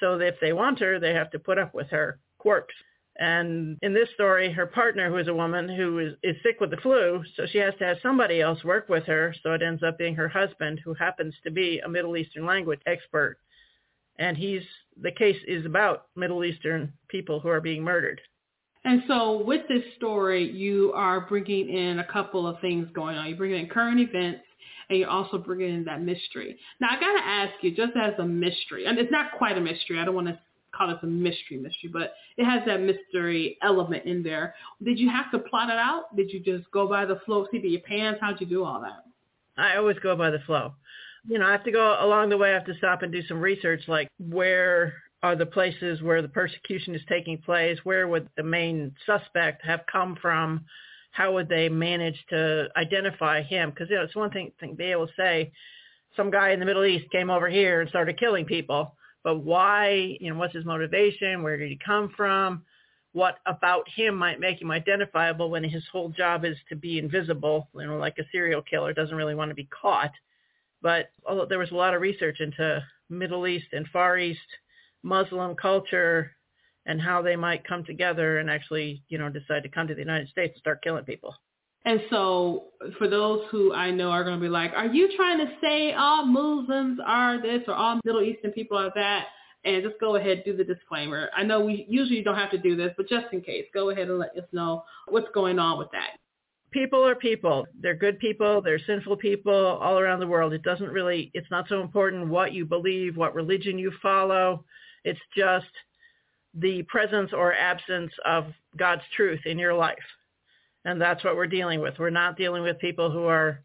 So 0.00 0.18
if 0.18 0.34
they 0.40 0.52
want 0.52 0.80
her, 0.80 0.98
they 0.98 1.14
have 1.14 1.30
to 1.30 1.38
put 1.38 1.56
up 1.56 1.72
with 1.72 1.88
her 1.90 2.18
quirks. 2.38 2.74
And 3.18 3.78
in 3.82 3.94
this 3.94 4.08
story, 4.14 4.52
her 4.52 4.66
partner, 4.66 5.08
who 5.08 5.16
is 5.16 5.28
a 5.28 5.34
woman 5.34 5.68
who 5.68 5.98
is, 5.98 6.14
is 6.22 6.36
sick 6.42 6.60
with 6.60 6.70
the 6.70 6.76
flu, 6.78 7.22
so 7.34 7.46
she 7.46 7.58
has 7.58 7.72
to 7.78 7.84
have 7.84 7.96
somebody 8.02 8.42
else 8.42 8.62
work 8.62 8.88
with 8.88 9.04
her. 9.04 9.34
So 9.42 9.52
it 9.52 9.62
ends 9.62 9.82
up 9.82 9.96
being 9.96 10.14
her 10.16 10.28
husband, 10.28 10.80
who 10.84 10.92
happens 10.94 11.34
to 11.44 11.50
be 11.50 11.80
a 11.80 11.88
Middle 11.88 12.16
Eastern 12.16 12.44
language 12.44 12.80
expert. 12.86 13.38
And 14.18 14.36
he's 14.36 14.62
the 15.00 15.12
case 15.12 15.36
is 15.46 15.66
about 15.66 16.06
Middle 16.14 16.44
Eastern 16.44 16.92
people 17.08 17.40
who 17.40 17.48
are 17.48 17.60
being 17.60 17.82
murdered. 17.82 18.20
And 18.84 19.02
so 19.08 19.42
with 19.42 19.66
this 19.68 19.82
story, 19.96 20.50
you 20.50 20.92
are 20.94 21.22
bringing 21.22 21.68
in 21.68 21.98
a 21.98 22.04
couple 22.04 22.46
of 22.46 22.60
things 22.60 22.88
going 22.94 23.16
on. 23.16 23.28
You're 23.28 23.36
bringing 23.36 23.64
in 23.64 23.68
current 23.68 24.00
events 24.00 24.42
and 24.88 24.98
you're 24.98 25.10
also 25.10 25.38
bringing 25.38 25.74
in 25.74 25.84
that 25.84 26.02
mystery. 26.02 26.56
Now, 26.80 26.88
I 26.90 27.00
got 27.00 27.12
to 27.18 27.26
ask 27.26 27.52
you, 27.62 27.74
just 27.74 27.92
as 28.00 28.14
a 28.18 28.24
mystery, 28.24 28.86
and 28.86 28.98
it's 28.98 29.10
not 29.10 29.32
quite 29.36 29.58
a 29.58 29.60
mystery. 29.60 29.98
I 29.98 30.04
don't 30.04 30.14
want 30.14 30.28
to 30.28 30.38
call 30.76 30.90
it 30.90 30.98
a 31.02 31.06
mystery 31.06 31.58
mystery, 31.58 31.90
but 31.92 32.14
it 32.36 32.44
has 32.44 32.62
that 32.66 32.80
mystery 32.80 33.58
element 33.62 34.04
in 34.04 34.22
there. 34.22 34.54
Did 34.82 34.98
you 34.98 35.08
have 35.10 35.30
to 35.32 35.38
plot 35.38 35.70
it 35.70 35.78
out? 35.78 36.14
Did 36.16 36.30
you 36.32 36.40
just 36.40 36.70
go 36.70 36.88
by 36.88 37.04
the 37.04 37.20
flow, 37.24 37.46
see 37.50 37.60
your 37.62 37.80
pants? 37.80 38.20
How'd 38.20 38.40
you 38.40 38.46
do 38.46 38.64
all 38.64 38.80
that? 38.80 39.04
I 39.58 39.76
always 39.76 39.98
go 40.00 40.16
by 40.16 40.30
the 40.30 40.40
flow. 40.40 40.74
You 41.28 41.38
know, 41.38 41.46
I 41.46 41.52
have 41.52 41.64
to 41.64 41.72
go 41.72 41.96
along 42.00 42.28
the 42.28 42.36
way. 42.36 42.50
I 42.50 42.54
have 42.54 42.66
to 42.66 42.76
stop 42.76 43.02
and 43.02 43.12
do 43.12 43.22
some 43.26 43.40
research, 43.40 43.82
like 43.88 44.08
where 44.18 44.94
are 45.22 45.34
the 45.34 45.46
places 45.46 46.02
where 46.02 46.22
the 46.22 46.28
persecution 46.28 46.94
is 46.94 47.00
taking 47.08 47.38
place? 47.38 47.78
Where 47.82 48.06
would 48.06 48.28
the 48.36 48.42
main 48.42 48.94
suspect 49.06 49.64
have 49.64 49.80
come 49.90 50.16
from? 50.20 50.64
How 51.10 51.32
would 51.32 51.48
they 51.48 51.68
manage 51.68 52.22
to 52.30 52.68
identify 52.76 53.42
him? 53.42 53.70
Because 53.70 53.88
you 53.90 53.96
know, 53.96 54.02
it's 54.02 54.14
one 54.14 54.30
thing 54.30 54.52
to 54.60 54.74
be 54.74 54.84
able 54.84 55.06
to 55.06 55.12
say 55.16 55.50
some 56.16 56.30
guy 56.30 56.50
in 56.50 56.60
the 56.60 56.66
Middle 56.66 56.84
East 56.84 57.10
came 57.10 57.30
over 57.30 57.48
here 57.48 57.80
and 57.80 57.88
started 57.90 58.18
killing 58.18 58.44
people 58.44 58.94
but 59.26 59.38
why, 59.38 60.16
you 60.20 60.30
know, 60.30 60.38
what's 60.38 60.54
his 60.54 60.64
motivation? 60.64 61.42
Where 61.42 61.56
did 61.56 61.68
he 61.68 61.80
come 61.84 62.12
from? 62.16 62.62
What 63.10 63.38
about 63.44 63.88
him 63.88 64.14
might 64.14 64.38
make 64.38 64.62
him 64.62 64.70
identifiable 64.70 65.50
when 65.50 65.64
his 65.64 65.82
whole 65.90 66.10
job 66.10 66.44
is 66.44 66.56
to 66.68 66.76
be 66.76 67.00
invisible, 67.00 67.68
you 67.74 67.88
know, 67.88 67.96
like 67.96 68.18
a 68.20 68.28
serial 68.30 68.62
killer 68.62 68.92
doesn't 68.92 69.16
really 69.16 69.34
want 69.34 69.48
to 69.48 69.56
be 69.56 69.68
caught. 69.82 70.12
But 70.80 71.06
although 71.26 71.44
there 71.44 71.58
was 71.58 71.72
a 71.72 71.74
lot 71.74 71.92
of 71.92 72.02
research 72.02 72.38
into 72.38 72.80
Middle 73.10 73.48
East 73.48 73.66
and 73.72 73.88
Far 73.88 74.16
East 74.16 74.38
Muslim 75.02 75.56
culture 75.56 76.30
and 76.84 77.02
how 77.02 77.20
they 77.20 77.34
might 77.34 77.66
come 77.66 77.82
together 77.82 78.38
and 78.38 78.48
actually, 78.48 79.02
you 79.08 79.18
know, 79.18 79.28
decide 79.28 79.64
to 79.64 79.68
come 79.68 79.88
to 79.88 79.94
the 79.94 80.02
United 80.02 80.28
States 80.28 80.52
and 80.54 80.60
start 80.60 80.84
killing 80.84 81.04
people. 81.04 81.34
And 81.86 82.02
so 82.10 82.64
for 82.98 83.08
those 83.08 83.42
who 83.50 83.72
I 83.72 83.92
know 83.92 84.10
are 84.10 84.24
going 84.24 84.36
to 84.36 84.42
be 84.42 84.48
like, 84.48 84.72
are 84.74 84.86
you 84.86 85.08
trying 85.16 85.38
to 85.38 85.52
say 85.62 85.92
all 85.92 86.26
Muslims 86.26 86.98
are 87.04 87.40
this 87.40 87.62
or 87.68 87.74
all 87.74 88.00
Middle 88.04 88.22
Eastern 88.22 88.50
people 88.50 88.76
are 88.76 88.90
that? 88.96 89.26
And 89.64 89.82
just 89.82 89.98
go 90.00 90.16
ahead 90.16 90.42
do 90.44 90.56
the 90.56 90.64
disclaimer. 90.64 91.30
I 91.34 91.44
know 91.44 91.64
we 91.64 91.86
usually 91.88 92.22
don't 92.22 92.34
have 92.36 92.50
to 92.50 92.58
do 92.58 92.76
this, 92.76 92.92
but 92.96 93.08
just 93.08 93.26
in 93.32 93.40
case, 93.40 93.66
go 93.72 93.90
ahead 93.90 94.08
and 94.08 94.18
let 94.18 94.36
us 94.36 94.44
know 94.52 94.84
what's 95.08 95.28
going 95.32 95.60
on 95.60 95.78
with 95.78 95.88
that. 95.92 96.18
People 96.72 97.06
are 97.06 97.14
people. 97.14 97.66
They're 97.80 97.94
good 97.94 98.18
people. 98.18 98.60
They're 98.60 98.80
sinful 98.84 99.16
people 99.18 99.52
all 99.52 99.98
around 99.98 100.18
the 100.18 100.26
world. 100.26 100.52
It 100.52 100.62
doesn't 100.64 100.90
really, 100.90 101.30
it's 101.34 101.50
not 101.52 101.68
so 101.68 101.80
important 101.80 102.28
what 102.28 102.52
you 102.52 102.64
believe, 102.66 103.16
what 103.16 103.34
religion 103.34 103.78
you 103.78 103.92
follow. 104.02 104.64
It's 105.04 105.20
just 105.36 105.66
the 106.52 106.82
presence 106.84 107.30
or 107.32 107.54
absence 107.54 108.12
of 108.24 108.46
God's 108.76 109.02
truth 109.16 109.40
in 109.46 109.58
your 109.58 109.74
life. 109.74 109.96
And 110.86 111.00
that's 111.00 111.24
what 111.24 111.34
we're 111.34 111.48
dealing 111.48 111.80
with. 111.80 111.98
We're 111.98 112.10
not 112.10 112.36
dealing 112.36 112.62
with 112.62 112.78
people 112.78 113.10
who 113.10 113.24
are, 113.24 113.60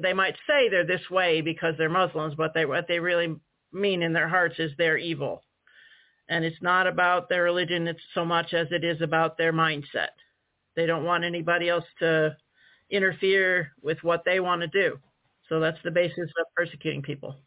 they 0.00 0.12
might 0.12 0.36
say 0.46 0.68
they're 0.68 0.86
this 0.86 1.10
way 1.10 1.40
because 1.40 1.74
they're 1.76 1.90
Muslims, 1.90 2.36
but 2.36 2.54
they, 2.54 2.64
what 2.64 2.86
they 2.86 3.00
really 3.00 3.34
mean 3.72 4.00
in 4.00 4.12
their 4.12 4.28
hearts 4.28 4.54
is 4.60 4.70
they're 4.78 4.96
evil. 4.96 5.42
And 6.28 6.44
it's 6.44 6.62
not 6.62 6.86
about 6.86 7.28
their 7.28 7.42
religion 7.42 7.88
it's 7.88 8.00
so 8.14 8.24
much 8.24 8.54
as 8.54 8.68
it 8.70 8.84
is 8.84 9.02
about 9.02 9.36
their 9.36 9.52
mindset. 9.52 10.14
They 10.76 10.86
don't 10.86 11.04
want 11.04 11.24
anybody 11.24 11.68
else 11.68 11.84
to 11.98 12.36
interfere 12.90 13.72
with 13.82 13.98
what 14.04 14.22
they 14.24 14.38
want 14.38 14.62
to 14.62 14.68
do. 14.68 15.00
So 15.48 15.58
that's 15.58 15.82
the 15.82 15.90
basis 15.90 16.30
of 16.40 16.46
persecuting 16.54 17.02
people. 17.02 17.38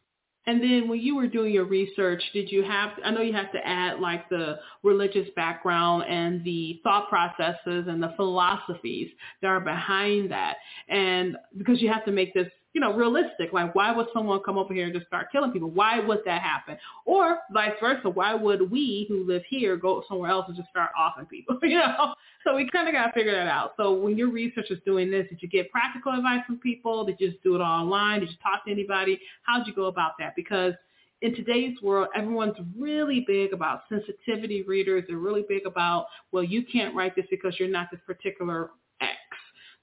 And 0.47 0.61
then 0.61 0.87
when 0.87 0.99
you 0.99 1.15
were 1.15 1.27
doing 1.27 1.53
your 1.53 1.65
research, 1.65 2.21
did 2.33 2.51
you 2.51 2.63
have, 2.63 2.91
I 3.03 3.11
know 3.11 3.21
you 3.21 3.33
have 3.33 3.51
to 3.53 3.67
add 3.67 3.99
like 3.99 4.29
the 4.29 4.59
religious 4.83 5.27
background 5.35 6.05
and 6.07 6.43
the 6.43 6.79
thought 6.83 7.09
processes 7.09 7.85
and 7.87 8.01
the 8.01 8.13
philosophies 8.15 9.09
that 9.41 9.47
are 9.47 9.59
behind 9.59 10.31
that. 10.31 10.57
And 10.87 11.35
because 11.57 11.81
you 11.81 11.91
have 11.91 12.05
to 12.05 12.11
make 12.11 12.33
this 12.33 12.47
you 12.75 12.81
know, 12.81 12.93
realistic. 12.93 13.53
Like, 13.53 13.73
why 13.73 13.95
would 13.95 14.07
someone 14.13 14.41
come 14.45 14.57
over 14.57 14.73
here 14.73 14.83
and 14.83 14.93
just 14.93 15.07
start 15.07 15.31
killing 15.31 15.53
people? 15.53 15.71
Why 15.71 16.01
would 16.01 16.19
that 16.25 16.41
happen? 16.41 16.77
Or 17.05 17.39
vice 17.49 17.71
versa, 17.79 18.09
why 18.09 18.33
would 18.33 18.69
we 18.69 19.05
who 19.07 19.23
live 19.23 19.43
here 19.49 19.77
go 19.77 20.03
somewhere 20.09 20.29
else 20.29 20.47
and 20.49 20.57
just 20.57 20.67
start 20.71 20.89
offing 20.99 21.25
people? 21.25 21.57
you 21.63 21.77
know, 21.77 22.13
so 22.43 22.53
we 22.53 22.69
kind 22.69 22.89
of 22.89 22.93
got 22.93 23.07
to 23.07 23.13
figure 23.13 23.31
that 23.31 23.47
out. 23.47 23.75
So 23.77 23.93
when 23.93 24.17
your 24.17 24.29
research 24.29 24.65
is 24.71 24.79
doing 24.85 25.09
this, 25.09 25.25
did 25.29 25.41
you 25.41 25.47
get 25.47 25.71
practical 25.71 26.11
advice 26.11 26.41
from 26.45 26.57
people? 26.57 27.05
Did 27.05 27.15
you 27.17 27.31
just 27.31 27.41
do 27.43 27.55
it 27.55 27.59
online? 27.59 28.19
Did 28.19 28.29
you 28.29 28.35
talk 28.43 28.65
to 28.65 28.71
anybody? 28.71 29.21
How 29.43 29.59
did 29.59 29.67
you 29.67 29.73
go 29.73 29.85
about 29.85 30.11
that? 30.19 30.33
Because 30.35 30.73
in 31.21 31.33
today's 31.33 31.81
world, 31.81 32.09
everyone's 32.13 32.57
really 32.77 33.23
big 33.25 33.53
about 33.53 33.83
sensitivity 33.87 34.63
readers. 34.63 35.05
They're 35.07 35.17
really 35.17 35.45
big 35.47 35.65
about, 35.65 36.07
well, 36.33 36.43
you 36.43 36.65
can't 36.69 36.93
write 36.93 37.15
this 37.15 37.25
because 37.31 37.55
you're 37.57 37.69
not 37.69 37.87
this 37.89 38.01
particular 38.05 38.71
X. 38.99 39.15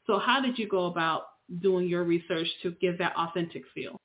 So 0.06 0.18
how 0.18 0.42
did 0.42 0.58
you 0.58 0.68
go 0.68 0.86
about 0.86 1.22
doing 1.60 1.88
your 1.88 2.04
research 2.04 2.46
to 2.62 2.72
give 2.80 2.98
that 2.98 3.14
authentic 3.16 3.64
feel? 3.74 3.96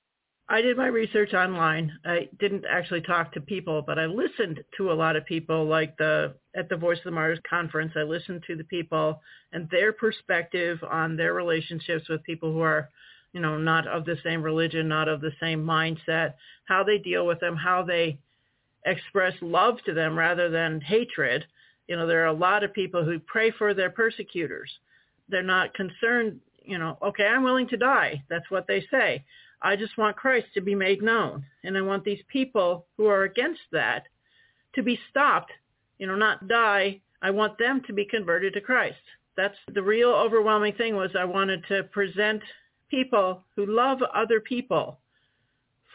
I 0.50 0.62
did 0.62 0.78
my 0.78 0.88
research 0.88 1.34
online. 1.34 1.92
I 2.06 2.30
didn't 2.40 2.64
actually 2.70 3.02
talk 3.02 3.34
to 3.34 3.42
people, 3.42 3.82
but 3.82 4.00
I 4.00 4.06
listened 4.06 4.64
to 4.78 4.92
a 4.92 4.94
lot 4.94 5.18
of 5.18 5.26
people 5.26 5.66
like 5.66 5.98
the 5.98 6.36
at 6.56 6.70
the 6.70 6.78
Voice 6.78 7.00
of 7.00 7.04
the 7.04 7.12
Martyrs 7.12 7.40
conference. 7.50 7.92
I 7.98 8.04
listened 8.04 8.44
to 8.48 8.56
the 8.56 8.64
people 8.64 9.22
and 9.52 9.70
their 9.70 9.92
perspective 9.92 10.80
on 10.90 11.18
their 11.18 11.34
relationships 11.34 12.08
with 12.08 12.24
people 12.24 12.54
who 12.54 12.62
are, 12.62 12.90
you 13.34 13.42
know, 13.42 13.58
not 13.58 13.88
of 13.88 14.06
the 14.06 14.16
same 14.24 14.42
religion, 14.42 14.88
not 14.88 15.10
of 15.10 15.20
the 15.20 15.34
same 15.42 15.66
mindset, 15.66 16.36
how 16.66 16.82
they 16.82 16.98
deal 16.98 17.26
with 17.28 17.42
them, 17.42 17.58
how 17.58 17.84
they 17.84 18.18
express 18.86 19.34
love 19.42 19.80
to 19.86 19.94
them 19.94 20.18
rather 20.18 20.50
than 20.50 20.80
hatred. 20.80 21.44
You 21.88 21.98
know, 21.98 22.08
there 22.08 22.24
are 22.24 22.28
a 22.28 22.34
lot 22.34 22.64
of 22.64 22.74
people 22.74 23.04
who 23.04 23.20
pray 23.20 23.52
for 23.52 23.74
their 23.74 23.90
persecutors. 23.90 24.72
They're 25.28 25.44
not 25.44 25.74
concerned 25.74 26.40
you 26.68 26.78
know, 26.78 26.98
okay, 27.02 27.26
I'm 27.26 27.44
willing 27.44 27.68
to 27.70 27.78
die. 27.78 28.24
That's 28.30 28.50
what 28.50 28.68
they 28.68 28.86
say. 28.92 29.24
I 29.62 29.76
just 29.76 29.98
want 29.98 30.16
Christ 30.18 30.48
to 30.54 30.62
be 30.62 30.76
made 30.76 31.02
known. 31.02 31.46
And 31.64 31.78
I 31.78 31.82
want 31.82 32.04
these 32.04 32.22
people 32.28 32.86
who 32.96 33.08
are 33.08 33.24
against 33.24 33.62
that 33.72 34.04
to 34.76 34.84
be 34.84 35.00
stopped, 35.10 35.52
you 35.98 36.08
know, 36.08 36.16
not 36.16 36.48
die. 36.48 37.02
I 37.22 37.32
want 37.32 37.58
them 37.58 37.82
to 37.88 37.94
be 37.94 38.06
converted 38.06 38.54
to 38.54 38.62
Christ. 38.62 38.98
That's 39.36 39.58
the 39.74 39.82
real 39.82 40.10
overwhelming 40.10 40.74
thing 40.74 40.96
was 40.96 41.12
I 41.18 41.26
wanted 41.26 41.64
to 41.70 41.84
present 41.84 42.42
people 42.90 43.44
who 43.56 43.66
love 43.66 44.00
other 44.14 44.40
people 44.40 45.00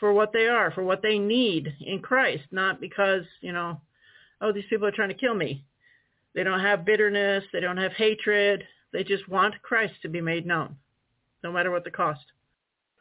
for 0.01 0.13
what 0.13 0.33
they 0.33 0.49
are, 0.49 0.73
for 0.73 0.83
what 0.83 1.03
they 1.03 1.19
need 1.19 1.73
in 1.81 2.01
Christ, 2.01 2.43
not 2.51 2.81
because, 2.81 3.23
you 3.41 3.53
know, 3.53 3.81
oh, 4.41 4.53
these 4.53 4.65
people 4.69 4.87
are 4.87 4.93
trying 4.93 5.11
to 5.11 5.15
kill 5.15 5.35
me. 5.35 5.65
They 6.35 6.43
don't 6.43 6.61
have 6.61 6.85
bitterness. 6.85 7.45
They 7.53 7.61
don't 7.61 7.77
have 7.77 7.93
hatred. 7.93 8.65
They 8.93 9.05
just 9.05 9.29
want 9.29 9.61
Christ 9.63 9.95
to 10.03 10.09
be 10.09 10.21
made 10.21 10.47
known, 10.47 10.77
no 11.43 11.53
matter 11.53 11.71
what 11.71 11.85
the 11.85 11.91
cost. 11.91 12.25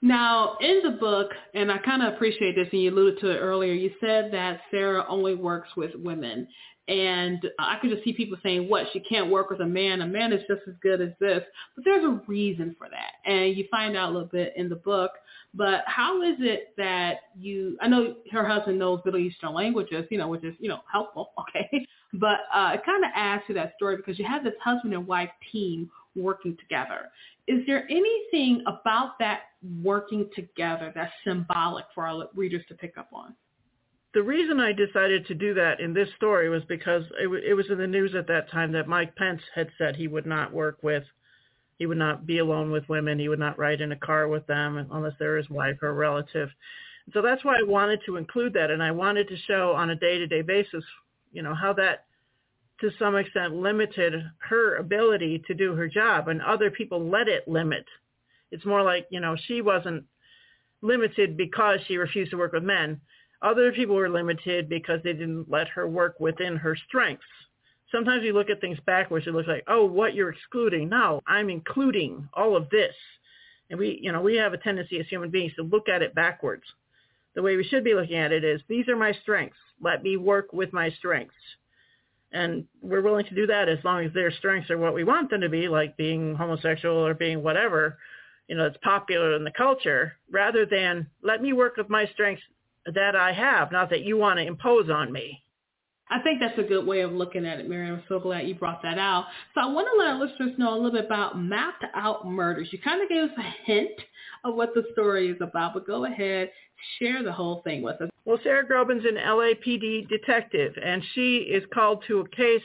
Now, 0.02 0.58
in 0.60 0.82
the 0.84 0.98
book, 0.98 1.32
and 1.54 1.72
I 1.72 1.78
kind 1.78 2.02
of 2.02 2.14
appreciate 2.14 2.56
this, 2.56 2.68
and 2.72 2.82
you 2.82 2.90
alluded 2.92 3.20
to 3.20 3.30
it 3.30 3.38
earlier, 3.38 3.74
you 3.74 3.92
said 4.00 4.34
that 4.34 4.62
Sarah 4.72 5.06
only 5.08 5.36
works 5.36 5.70
with 5.78 5.92
women. 5.96 6.48
And 6.88 7.40
I 7.60 7.78
could 7.80 7.92
just 7.92 8.04
see 8.04 8.12
people 8.12 8.38
saying, 8.42 8.68
what, 8.68 8.88
she 8.92 9.00
can't 9.00 9.30
work 9.30 9.52
with 9.52 9.62
a 9.62 9.66
man. 9.66 10.02
A 10.02 10.08
man 10.08 10.34
is 10.34 10.42
just 10.50 10.64
as 10.68 10.74
good 10.82 11.00
as 11.00 11.12
this. 11.20 11.44
But 11.76 11.86
there's 11.86 12.04
a 12.04 12.20
reason 12.28 12.76
for 12.78 12.90
that. 12.90 13.32
And 13.32 13.56
you 13.56 13.68
find 13.70 13.96
out 13.96 14.10
a 14.10 14.12
little 14.12 14.28
bit 14.28 14.54
in 14.58 14.68
the 14.68 14.76
book. 14.76 15.12
But 15.54 15.84
how 15.86 16.24
is 16.24 16.38
it 16.40 16.74
that 16.78 17.18
you, 17.38 17.78
I 17.80 17.88
know 17.88 18.16
her 18.32 18.46
husband 18.46 18.80
knows 18.80 19.02
Middle 19.06 19.20
Eastern 19.20 19.54
languages, 19.54 20.06
you 20.10 20.18
know, 20.18 20.28
which 20.28 20.44
is, 20.44 20.56
you 20.60 20.70
know, 20.70 20.80
helpful, 20.92 21.32
okay? 21.40 21.86
But 22.14 22.42
uh, 22.54 22.72
it 22.74 22.86
kind 22.86 23.04
of 23.06 23.12
adds 23.16 23.44
to 23.48 23.54
that 23.54 23.74
story 23.78 23.96
because 23.96 24.20
you 24.20 24.26
have 24.26 24.44
this 24.44 24.54
husband 24.64 24.94
and 24.94 25.08
wife 25.08 25.30
team 25.52 25.90
working 26.16 26.58
together. 26.58 27.10
Is 27.48 27.66
there 27.66 27.88
anything 27.90 28.64
about 28.68 29.18
that 29.20 29.42
working 29.82 30.30
together 30.36 30.92
that's 30.94 31.14
symbolic 31.24 31.86
for 31.96 32.06
our 32.06 32.28
readers 32.36 32.64
to 32.68 32.76
pick 32.76 32.98
up 32.98 33.10
on? 33.14 33.34
The 34.14 34.22
reason 34.22 34.60
I 34.60 34.74
decided 34.74 35.26
to 35.28 35.36
do 35.36 35.54
that 35.54 35.80
in 35.80 35.94
this 35.94 36.10
story 36.18 36.50
was 36.50 36.64
because 36.68 37.04
it, 37.18 37.24
w- 37.24 37.44
it 37.46 37.54
was 37.54 37.70
in 37.70 37.78
the 37.78 37.88
news 37.88 38.14
at 38.14 38.28
that 38.28 38.52
time 38.52 38.74
that 38.74 38.90
Mike 38.90 39.16
Pence 39.16 39.42
had 39.56 39.70
said 39.78 39.96
he 39.96 40.10
would 40.10 40.26
not 40.26 40.52
work 40.52 40.80
with, 40.84 41.06
he 41.80 41.86
would 41.86 41.98
not 41.98 42.28
be 42.28 42.40
alone 42.40 42.72
with 42.72 42.90
women, 42.90 43.20
he 43.20 43.30
would 43.30 43.40
not 43.40 43.58
ride 43.58 43.80
in 43.80 43.94
a 43.94 43.98
car 43.98 44.28
with 44.28 44.46
them 44.48 44.86
unless 44.92 45.14
they're 45.18 45.38
his 45.38 45.50
wife 45.50 45.78
or 45.82 45.94
relative. 45.94 46.50
So 47.14 47.22
that's 47.22 47.46
why 47.46 47.58
I 47.58 47.64
wanted 47.64 48.02
to 48.06 48.18
include 48.18 48.54
that, 48.54 48.70
and 48.70 48.84
I 48.84 48.92
wanted 48.92 49.30
to 49.30 49.38
show 49.48 49.72
on 49.72 49.92
a 49.92 49.96
day-to-day 49.96 50.42
basis 50.42 50.84
you 51.32 51.42
know, 51.42 51.56
how 51.56 51.74
that 51.74 52.06
to 52.82 52.90
some 52.98 53.16
extent 53.16 53.54
limited 53.54 54.14
her 54.40 54.78
ability 54.78 55.44
to 55.48 55.54
do 55.54 55.76
her 55.76 55.88
job 55.88 56.28
and 56.28 56.42
other 56.42 56.72
people 56.72 57.10
let 57.10 57.28
it 57.28 57.48
limit. 57.48 57.86
It's 58.52 58.66
more 58.66 58.82
like, 58.82 59.08
you 59.12 59.20
know, 59.20 59.36
she 59.48 59.62
wasn't 59.62 60.04
limited 60.82 61.38
because 61.38 61.80
she 61.88 61.98
refused 61.98 62.32
to 62.32 62.38
work 62.38 62.54
with 62.54 62.64
men. 62.64 63.00
Other 63.42 63.72
people 63.72 63.96
were 63.96 64.10
limited 64.10 64.68
because 64.68 65.00
they 65.04 65.14
didn't 65.14 65.50
let 65.50 65.68
her 65.70 65.88
work 65.88 66.20
within 66.20 66.56
her 66.58 66.76
strengths. 66.88 67.24
Sometimes 67.92 68.24
you 68.24 68.34
look 68.34 68.50
at 68.50 68.62
things 68.62 68.80
backwards, 68.86 69.28
it 69.28 69.34
looks 69.34 69.48
like, 69.48 69.64
oh, 69.68 69.86
what 69.86 70.16
you're 70.16 70.30
excluding. 70.30 70.90
No, 70.90 71.22
I'm 71.28 71.50
including 71.50 72.28
all 72.34 72.56
of 72.56 72.70
this. 72.70 72.96
And 73.70 73.80
we, 73.80 74.00
you 74.02 74.12
know, 74.12 74.22
we 74.22 74.36
have 74.38 74.54
a 74.54 74.58
tendency 74.58 75.00
as 75.00 75.08
human 75.08 75.30
beings 75.30 75.54
to 75.56 75.64
look 75.64 75.88
at 75.88 76.02
it 76.02 76.16
backwards. 76.16 76.64
The 77.36 77.42
way 77.42 77.56
we 77.56 77.64
should 77.64 77.84
be 77.84 77.94
looking 77.94 78.18
at 78.18 78.32
it 78.32 78.44
is, 78.44 78.62
these 78.68 78.88
are 78.88 78.96
my 78.96 79.14
strengths. 79.22 79.58
Let 79.82 80.04
me 80.04 80.18
work 80.18 80.52
with 80.54 80.74
my 80.74 80.90
strengths. 80.92 81.36
And 82.34 82.66
we're 82.82 83.02
willing 83.02 83.26
to 83.26 83.36
do 83.36 83.48
that 83.48 83.70
as 83.70 83.84
long 83.84 84.06
as 84.06 84.14
their 84.14 84.32
strengths 84.32 84.70
are 84.70 84.78
what 84.78 84.94
we 84.94 85.04
want 85.04 85.30
them 85.30 85.42
to 85.42 85.50
be, 85.50 85.68
like 85.68 85.98
being 85.98 86.36
homosexual 86.36 86.96
or 86.96 87.14
being 87.14 87.44
whatever, 87.44 87.98
you 88.48 88.56
know, 88.56 88.66
it's 88.66 88.78
popular 88.84 89.36
in 89.36 89.44
the 89.44 89.52
culture, 89.52 90.18
rather 90.30 90.66
than 90.66 91.08
let 91.22 91.42
me 91.42 91.54
work 91.54 91.78
with 91.78 91.90
my 91.90 92.06
strengths 92.08 92.44
that 92.86 93.16
I 93.16 93.32
have, 93.32 93.72
not 93.72 93.90
that 93.92 94.04
you 94.04 94.18
want 94.18 94.40
to 94.40 94.46
impose 94.46 94.90
on 94.90 95.12
me. 95.12 95.44
I 96.12 96.20
think 96.20 96.42
that's 96.42 96.60
a 96.60 96.64
good 96.64 96.86
way 96.86 97.02
of 97.02 97.14
looking 97.14 97.46
at 97.46 97.60
it, 97.60 97.70
Miriam. 97.70 97.96
I'm 97.96 98.04
so 98.10 98.20
glad 98.20 98.46
you 98.46 98.54
brought 98.54 98.82
that 98.84 98.98
out. 98.98 99.28
So 99.56 99.62
I 99.62 99.66
want 99.66 99.88
to 99.92 99.98
let 99.98 100.14
our 100.14 100.20
listeners 100.20 100.60
know 100.60 100.74
a 100.74 100.76
little 100.76 100.92
bit 100.92 101.06
about 101.06 101.42
Mapped 101.42 101.86
Out 101.96 102.28
Murders. 102.28 102.68
You 102.72 102.80
kind 102.80 103.02
of 103.02 103.08
gave 103.08 103.24
us 103.24 103.38
a 103.38 103.66
hint 103.66 103.98
of 104.44 104.56
what 104.56 104.74
the 104.74 104.84
story 104.92 105.30
is 105.30 105.38
about, 105.40 105.74
but 105.74 105.88
go 105.88 106.04
ahead, 106.04 106.52
share 107.00 107.24
the 107.24 107.32
whole 107.32 107.62
thing 107.64 107.82
with 107.82 108.02
us. 108.02 108.10
Well, 108.26 108.40
Sarah 108.44 108.68
Groben's 108.68 109.06
an 109.06 109.16
LAPD 109.16 110.10
detective, 110.10 110.74
and 110.84 111.02
she 111.16 111.38
is 111.38 111.64
called 111.74 112.04
to 112.08 112.20
a 112.20 112.30
case 112.30 112.62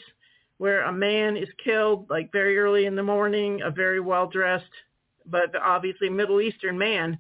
where 0.59 0.83
a 0.83 0.93
man 0.93 1.37
is 1.37 1.49
killed 1.63 2.11
like 2.11 2.33
very 2.33 2.59
early 2.59 2.87
in 2.87 2.97
the 2.97 3.03
morning, 3.03 3.61
a 3.63 3.71
very 3.71 4.01
well-dressed, 4.01 4.65
but 5.25 5.55
obviously 5.63 6.09
Middle 6.09 6.41
Eastern 6.41 6.77
man 6.77 7.19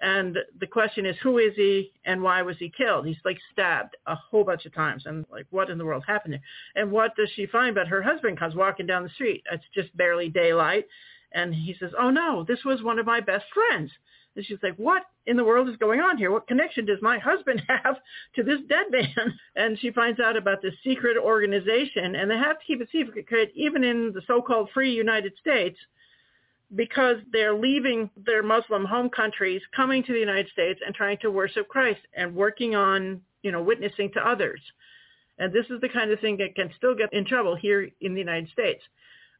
and 0.00 0.36
the 0.60 0.66
question 0.66 1.06
is, 1.06 1.16
who 1.22 1.38
is 1.38 1.54
he 1.56 1.92
and 2.04 2.22
why 2.22 2.42
was 2.42 2.56
he 2.58 2.70
killed? 2.70 3.06
He's 3.06 3.16
like 3.24 3.38
stabbed 3.52 3.96
a 4.06 4.14
whole 4.14 4.44
bunch 4.44 4.66
of 4.66 4.74
times. 4.74 5.04
And 5.06 5.24
like, 5.30 5.46
what 5.50 5.70
in 5.70 5.78
the 5.78 5.86
world 5.86 6.04
happened 6.06 6.34
here? 6.34 6.42
And 6.74 6.90
what 6.92 7.16
does 7.16 7.30
she 7.34 7.46
find? 7.46 7.74
But 7.74 7.88
her 7.88 8.02
husband 8.02 8.38
comes 8.38 8.54
walking 8.54 8.86
down 8.86 9.04
the 9.04 9.08
street. 9.10 9.42
It's 9.50 9.64
just 9.74 9.96
barely 9.96 10.28
daylight. 10.28 10.86
And 11.32 11.54
he 11.54 11.74
says, 11.78 11.92
oh 11.98 12.10
no, 12.10 12.44
this 12.46 12.64
was 12.64 12.82
one 12.82 12.98
of 12.98 13.06
my 13.06 13.20
best 13.20 13.46
friends. 13.54 13.90
And 14.36 14.44
she's 14.44 14.58
like, 14.62 14.76
what 14.76 15.02
in 15.24 15.38
the 15.38 15.44
world 15.44 15.68
is 15.68 15.76
going 15.78 16.00
on 16.00 16.18
here? 16.18 16.30
What 16.30 16.46
connection 16.46 16.84
does 16.84 17.00
my 17.00 17.18
husband 17.18 17.62
have 17.68 17.96
to 18.34 18.42
this 18.42 18.60
dead 18.68 18.86
man? 18.90 19.38
And 19.56 19.78
she 19.78 19.90
finds 19.90 20.20
out 20.20 20.36
about 20.36 20.60
this 20.60 20.74
secret 20.84 21.16
organization, 21.16 22.14
and 22.14 22.30
they 22.30 22.36
have 22.36 22.58
to 22.58 22.64
keep 22.66 22.82
it 22.82 22.88
secret 22.92 23.50
even 23.54 23.82
in 23.82 24.12
the 24.12 24.20
so-called 24.26 24.68
free 24.74 24.92
United 24.92 25.32
States 25.40 25.78
because 26.74 27.16
they're 27.32 27.54
leaving 27.54 28.10
their 28.16 28.42
Muslim 28.42 28.84
home 28.84 29.08
countries, 29.08 29.62
coming 29.74 30.02
to 30.02 30.12
the 30.12 30.18
United 30.18 30.48
States 30.50 30.80
and 30.84 30.94
trying 30.94 31.18
to 31.18 31.30
worship 31.30 31.68
Christ 31.68 32.00
and 32.14 32.34
working 32.34 32.74
on, 32.74 33.20
you 33.42 33.52
know, 33.52 33.62
witnessing 33.62 34.10
to 34.14 34.28
others. 34.28 34.60
And 35.38 35.52
this 35.52 35.66
is 35.70 35.80
the 35.80 35.88
kind 35.88 36.10
of 36.10 36.18
thing 36.20 36.38
that 36.38 36.56
can 36.56 36.70
still 36.76 36.94
get 36.94 37.12
in 37.12 37.24
trouble 37.24 37.54
here 37.54 37.88
in 38.00 38.14
the 38.14 38.20
United 38.20 38.50
States. 38.50 38.82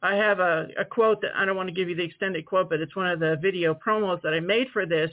I 0.02 0.14
have 0.14 0.40
a, 0.40 0.68
a 0.78 0.85
quote 0.85 1.21
that 1.23 1.33
I 1.35 1.45
don't 1.45 1.56
want 1.56 1.68
to 1.68 1.75
give 1.75 1.88
you 1.88 1.97
the 1.97 2.04
extended 2.04 2.47
quote, 2.47 2.68
but 2.68 2.80
it's 2.80 2.95
one 2.95 3.09
of 3.09 3.18
the 3.18 3.38
video 3.40 3.75
promos 3.75 4.23
that 4.23 4.35
I 4.35 4.40
made 4.40 4.68
for 4.73 4.87
this, 4.87 5.11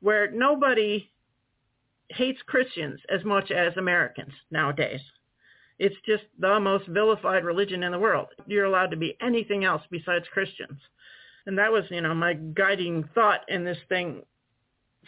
where 0.00 0.30
nobody 0.30 1.10
hates 2.10 2.40
Christians 2.46 3.00
as 3.08 3.24
much 3.24 3.50
as 3.50 3.76
Americans 3.76 4.32
nowadays. 4.50 5.00
It's 5.78 5.96
just 6.06 6.24
the 6.38 6.60
most 6.60 6.86
vilified 6.88 7.44
religion 7.44 7.82
in 7.82 7.92
the 7.92 7.98
world. 7.98 8.28
You're 8.46 8.66
allowed 8.66 8.90
to 8.90 8.96
be 8.96 9.16
anything 9.20 9.64
else 9.64 9.82
besides 9.90 10.26
Christians 10.32 10.78
and 11.48 11.58
that 11.58 11.72
was 11.72 11.84
you 11.90 12.00
know 12.00 12.14
my 12.14 12.34
guiding 12.34 13.08
thought 13.14 13.40
in 13.48 13.64
this 13.64 13.78
thing 13.88 14.22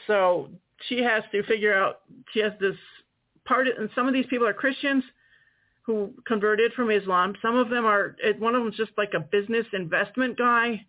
so 0.09 0.49
she 0.89 0.99
has 1.03 1.23
to 1.31 1.45
figure 1.45 1.75
out 1.75 2.01
she 2.33 2.41
has 2.41 2.53
this 2.61 2.77
part 3.45 3.69
and 3.69 3.89
some 3.95 4.09
of 4.09 4.15
these 4.15 4.27
people 4.27 4.49
are 4.49 4.55
christians 4.55 5.05
who 5.83 6.13
converted 6.27 6.73
from 6.73 6.91
islam 6.91 7.35
some 7.41 7.57
of 7.57 7.71
them 7.71 7.87
are 7.87 8.17
one 8.41 8.57
of 8.57 8.63
them's 8.65 8.77
just 8.77 8.93
like 8.99 9.15
a 9.15 9.21
business 9.21 9.67
investment 9.73 10.37
guy 10.37 10.85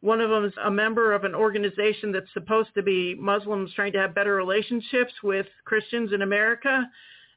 One 0.00 0.20
of 0.20 0.30
them 0.30 0.44
is 0.44 0.52
a 0.64 0.70
member 0.70 1.12
of 1.14 1.24
an 1.24 1.34
organization 1.34 2.12
that's 2.12 2.32
supposed 2.32 2.70
to 2.74 2.82
be 2.82 3.14
Muslims 3.14 3.72
trying 3.74 3.92
to 3.94 3.98
have 3.98 4.14
better 4.14 4.34
relationships 4.34 5.12
with 5.22 5.46
Christians 5.64 6.12
in 6.12 6.22
America. 6.22 6.88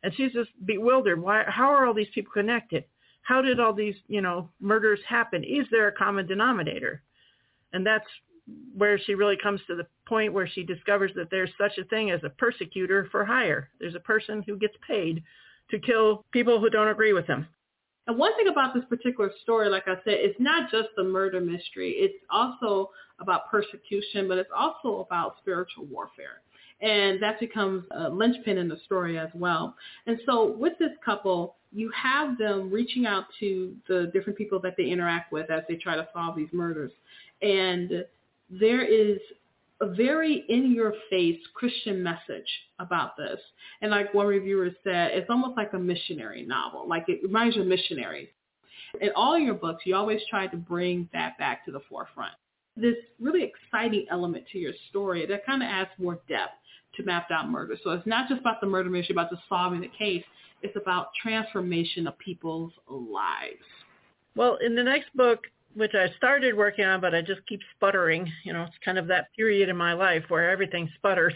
And 0.04 0.14
she's 0.16 0.34
just 0.34 0.52
bewildered. 0.66 1.22
Why, 1.22 1.44
how 1.48 1.70
are 1.70 1.86
all 1.86 1.94
these 1.94 2.14
people 2.14 2.32
connected? 2.34 2.84
How 3.22 3.42
did 3.42 3.60
all 3.60 3.74
these, 3.74 3.96
you 4.08 4.22
know, 4.22 4.50
murders 4.60 5.00
happen? 5.08 5.44
Is 5.44 5.66
there 5.72 5.88
a 5.88 5.92
common 5.92 6.28
denominator? 6.28 7.02
And 7.74 7.86
that's 7.86 8.06
where 8.76 8.98
she 8.98 9.16
really 9.16 9.38
comes 9.42 9.62
to 9.68 9.76
the 9.76 9.86
point 10.08 10.34
where 10.34 10.48
she 10.48 10.64
discovers 10.64 11.12
that 11.16 11.30
there's 11.30 11.52
such 11.60 11.78
a 11.78 11.84
thing 11.86 12.12
as 12.12 12.22
a 12.24 12.30
persecutor 12.30 13.08
for 13.12 13.24
hire. 13.26 13.70
There's 13.80 13.96
a 13.96 14.00
person 14.00 14.44
who 14.46 14.58
gets 14.58 14.76
paid 14.88 15.24
to 15.72 15.80
kill 15.80 16.26
people 16.32 16.60
who 16.60 16.70
don't 16.70 16.88
agree 16.88 17.14
with 17.14 17.28
him. 17.28 17.48
And 18.08 18.18
one 18.18 18.36
thing 18.38 18.48
about 18.48 18.74
this 18.74 18.84
particular 18.90 19.30
story, 19.44 19.70
like 19.70 19.88
I 19.88 19.94
said, 20.04 20.16
it's 20.18 20.40
not 20.40 20.72
just 20.72 20.90
a 20.98 21.04
murder 21.04 21.40
mystery. 21.40 21.92
It's 21.92 22.26
also 22.32 22.90
about 23.20 23.52
persecution, 23.52 24.28
but 24.28 24.40
it's 24.40 24.50
also 24.56 25.02
about 25.02 25.36
spiritual 25.40 25.86
warfare. 25.86 26.42
And 26.82 27.22
that 27.22 27.40
becomes 27.40 27.84
a 27.92 28.10
linchpin 28.10 28.58
in 28.58 28.68
the 28.68 28.80
story 28.86 29.20
as 29.20 29.30
well. 29.36 29.76
And 30.08 30.20
so 30.26 30.54
with 30.54 30.74
this 30.80 30.92
couple, 31.06 31.58
you 31.72 31.92
have 31.92 32.38
them 32.38 32.72
reaching 32.72 33.06
out 33.06 33.26
to 33.42 33.76
the 33.88 34.10
different 34.14 34.40
people 34.40 34.60
that 34.62 34.76
they 34.76 34.86
interact 34.86 35.32
with 35.32 35.52
as 35.52 35.62
they 35.68 35.76
try 35.76 35.96
to 35.96 36.08
solve 36.12 36.36
these 36.36 36.50
murders. 36.52 36.92
And 37.42 38.06
there 38.50 38.84
is 38.84 39.20
a 39.82 39.88
very 39.88 40.44
in-your-face 40.50 41.40
Christian 41.54 42.04
message 42.04 42.50
about 42.80 43.16
this. 43.16 43.40
And 43.82 43.92
like 43.92 44.14
one 44.14 44.28
reviewer 44.28 44.72
said, 44.84 45.12
it's 45.12 45.30
almost 45.30 45.56
like 45.56 45.74
a 45.74 45.80
missionary 45.80 46.44
novel. 46.44 46.88
Like 46.88 47.06
it 47.08 47.22
reminds 47.24 47.56
you 47.56 47.62
of 47.62 47.68
missionaries. 47.68 48.28
In 49.00 49.10
all 49.16 49.38
your 49.38 49.54
books, 49.54 49.84
you 49.86 49.96
always 49.96 50.20
try 50.30 50.48
to 50.48 50.58
bring 50.58 51.08
that 51.14 51.38
back 51.38 51.64
to 51.66 51.72
the 51.72 51.80
forefront. 51.90 52.34
This 52.76 52.96
really 53.20 53.44
exciting 53.44 54.06
element 54.12 54.46
to 54.52 54.58
your 54.58 54.74
story 54.90 55.26
that 55.28 55.46
kind 55.46 55.62
of 55.62 55.70
adds 55.70 55.90
more 55.98 56.20
depth 56.28 56.54
to 56.96 57.04
mapped 57.04 57.32
out 57.32 57.50
murder. 57.50 57.78
So 57.84 57.92
it's 57.92 58.08
not 58.08 58.28
just 58.28 58.42
about 58.42 58.60
the 58.62 58.68
murder 58.68 58.90
mystery, 58.90 59.14
about 59.14 59.30
just 59.30 59.44
solving 59.48 59.82
the 59.82 59.92
case. 59.98 60.24
It's 60.62 60.76
about 60.76 61.10
transformation 61.22 62.08
of 62.08 62.18
people's 62.18 62.74
lives. 62.90 63.64
Well, 64.36 64.58
in 64.66 64.76
the 64.76 64.84
next 64.84 65.16
book, 65.16 65.46
which 65.76 65.94
I 65.94 66.08
started 66.18 66.56
working 66.58 66.86
on, 66.86 67.00
but 67.00 67.14
I 67.14 67.22
just 67.22 67.46
keep 67.48 67.62
sputtering. 67.76 68.32
You 68.44 68.54
know, 68.54 68.64
it's 68.64 68.78
kind 68.84 68.98
of 68.98 69.08
that 69.08 69.28
period 69.36 69.70
in 69.70 69.78
my 69.78 69.94
life 69.94 70.24
where 70.30 70.50
everything 70.50 70.90
sputters. 70.96 71.34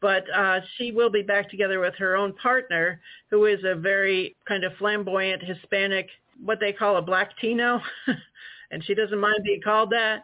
But 0.00 0.24
uh, 0.34 0.60
she 0.76 0.92
will 0.92 1.10
be 1.10 1.22
back 1.22 1.50
together 1.50 1.80
with 1.80 1.94
her 1.96 2.16
own 2.16 2.34
partner, 2.34 3.00
who 3.30 3.46
is 3.46 3.60
a 3.64 3.74
very 3.74 4.36
kind 4.46 4.64
of 4.64 4.72
flamboyant 4.78 5.42
Hispanic, 5.42 6.08
what 6.42 6.60
they 6.60 6.72
call 6.72 6.96
a 6.96 7.02
black 7.02 7.30
Tino, 7.40 7.80
and 8.70 8.84
she 8.84 8.94
doesn't 8.94 9.20
mind 9.20 9.38
being 9.44 9.60
called 9.62 9.90
that. 9.90 10.22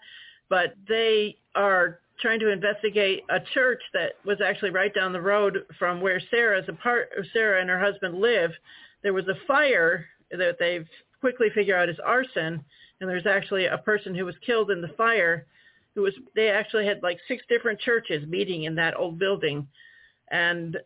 But 0.49 0.75
they 0.89 1.37
are 1.55 2.01
trying 2.21 2.41
to 2.41 2.51
investigate 2.51 3.25
a 3.31 3.41
church 3.55 3.83
that 3.95 4.13
was 4.25 4.39
actually 4.45 4.71
right 4.71 4.95
down 4.95 5.13
the 5.13 5.21
road 5.21 5.65
from 5.79 6.01
where 6.01 6.21
Sarah's 6.31 6.69
apart, 6.69 7.11
Sarah 7.33 7.61
and 7.61 7.71
her 7.71 7.81
husband 7.81 8.21
live. 8.21 8.53
There 9.03 9.15
was 9.15 9.27
a 9.29 9.47
fire 9.47 10.07
that 10.31 10.57
they've 10.59 10.87
quickly 11.21 11.49
figured 11.55 11.79
out 11.79 11.89
is 11.89 11.99
arson 12.05 12.65
and 13.01 13.09
there's 13.09 13.27
actually 13.27 13.67
a 13.67 13.79
person 13.79 14.15
who 14.15 14.25
was 14.25 14.35
killed 14.45 14.71
in 14.71 14.81
the 14.81 14.89
fire 14.97 15.47
who 15.95 16.03
was 16.03 16.15
they 16.35 16.49
actually 16.49 16.87
had 16.87 17.03
like 17.03 17.19
six 17.29 17.43
different 17.49 17.81
churches 17.81 18.27
meeting 18.29 18.65
in 18.65 18.75
that 18.75 18.97
old 18.97 19.19
building 19.19 19.67
and 20.31 20.77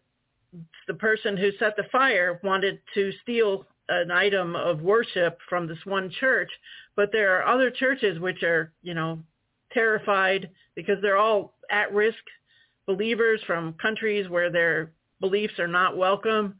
the 0.87 0.95
person 0.95 1.37
who 1.37 1.51
set 1.59 1.77
the 1.77 1.85
fire 1.91 2.41
wanted 2.43 2.81
to 2.95 3.13
steal 3.23 3.67
an 3.89 4.11
item 4.11 4.57
of 4.57 4.81
worship 4.81 5.39
from 5.49 5.67
this 5.67 5.85
one 5.85 6.11
church 6.21 6.51
but 6.97 7.11
there 7.13 7.37
are 7.37 7.55
other 7.55 7.71
churches 7.71 8.19
which 8.19 8.43
are 8.43 8.73
you 8.83 8.95
know 8.95 9.19
terrified 9.73 10.49
because 10.75 10.97
they're 11.03 11.17
all 11.17 11.55
at 11.71 11.93
risk 11.93 12.19
believers 12.87 13.41
from 13.47 13.75
countries 13.75 14.29
where 14.29 14.51
their 14.51 14.91
beliefs 15.21 15.59
are 15.59 15.69
not 15.69 15.97
welcome 15.97 16.55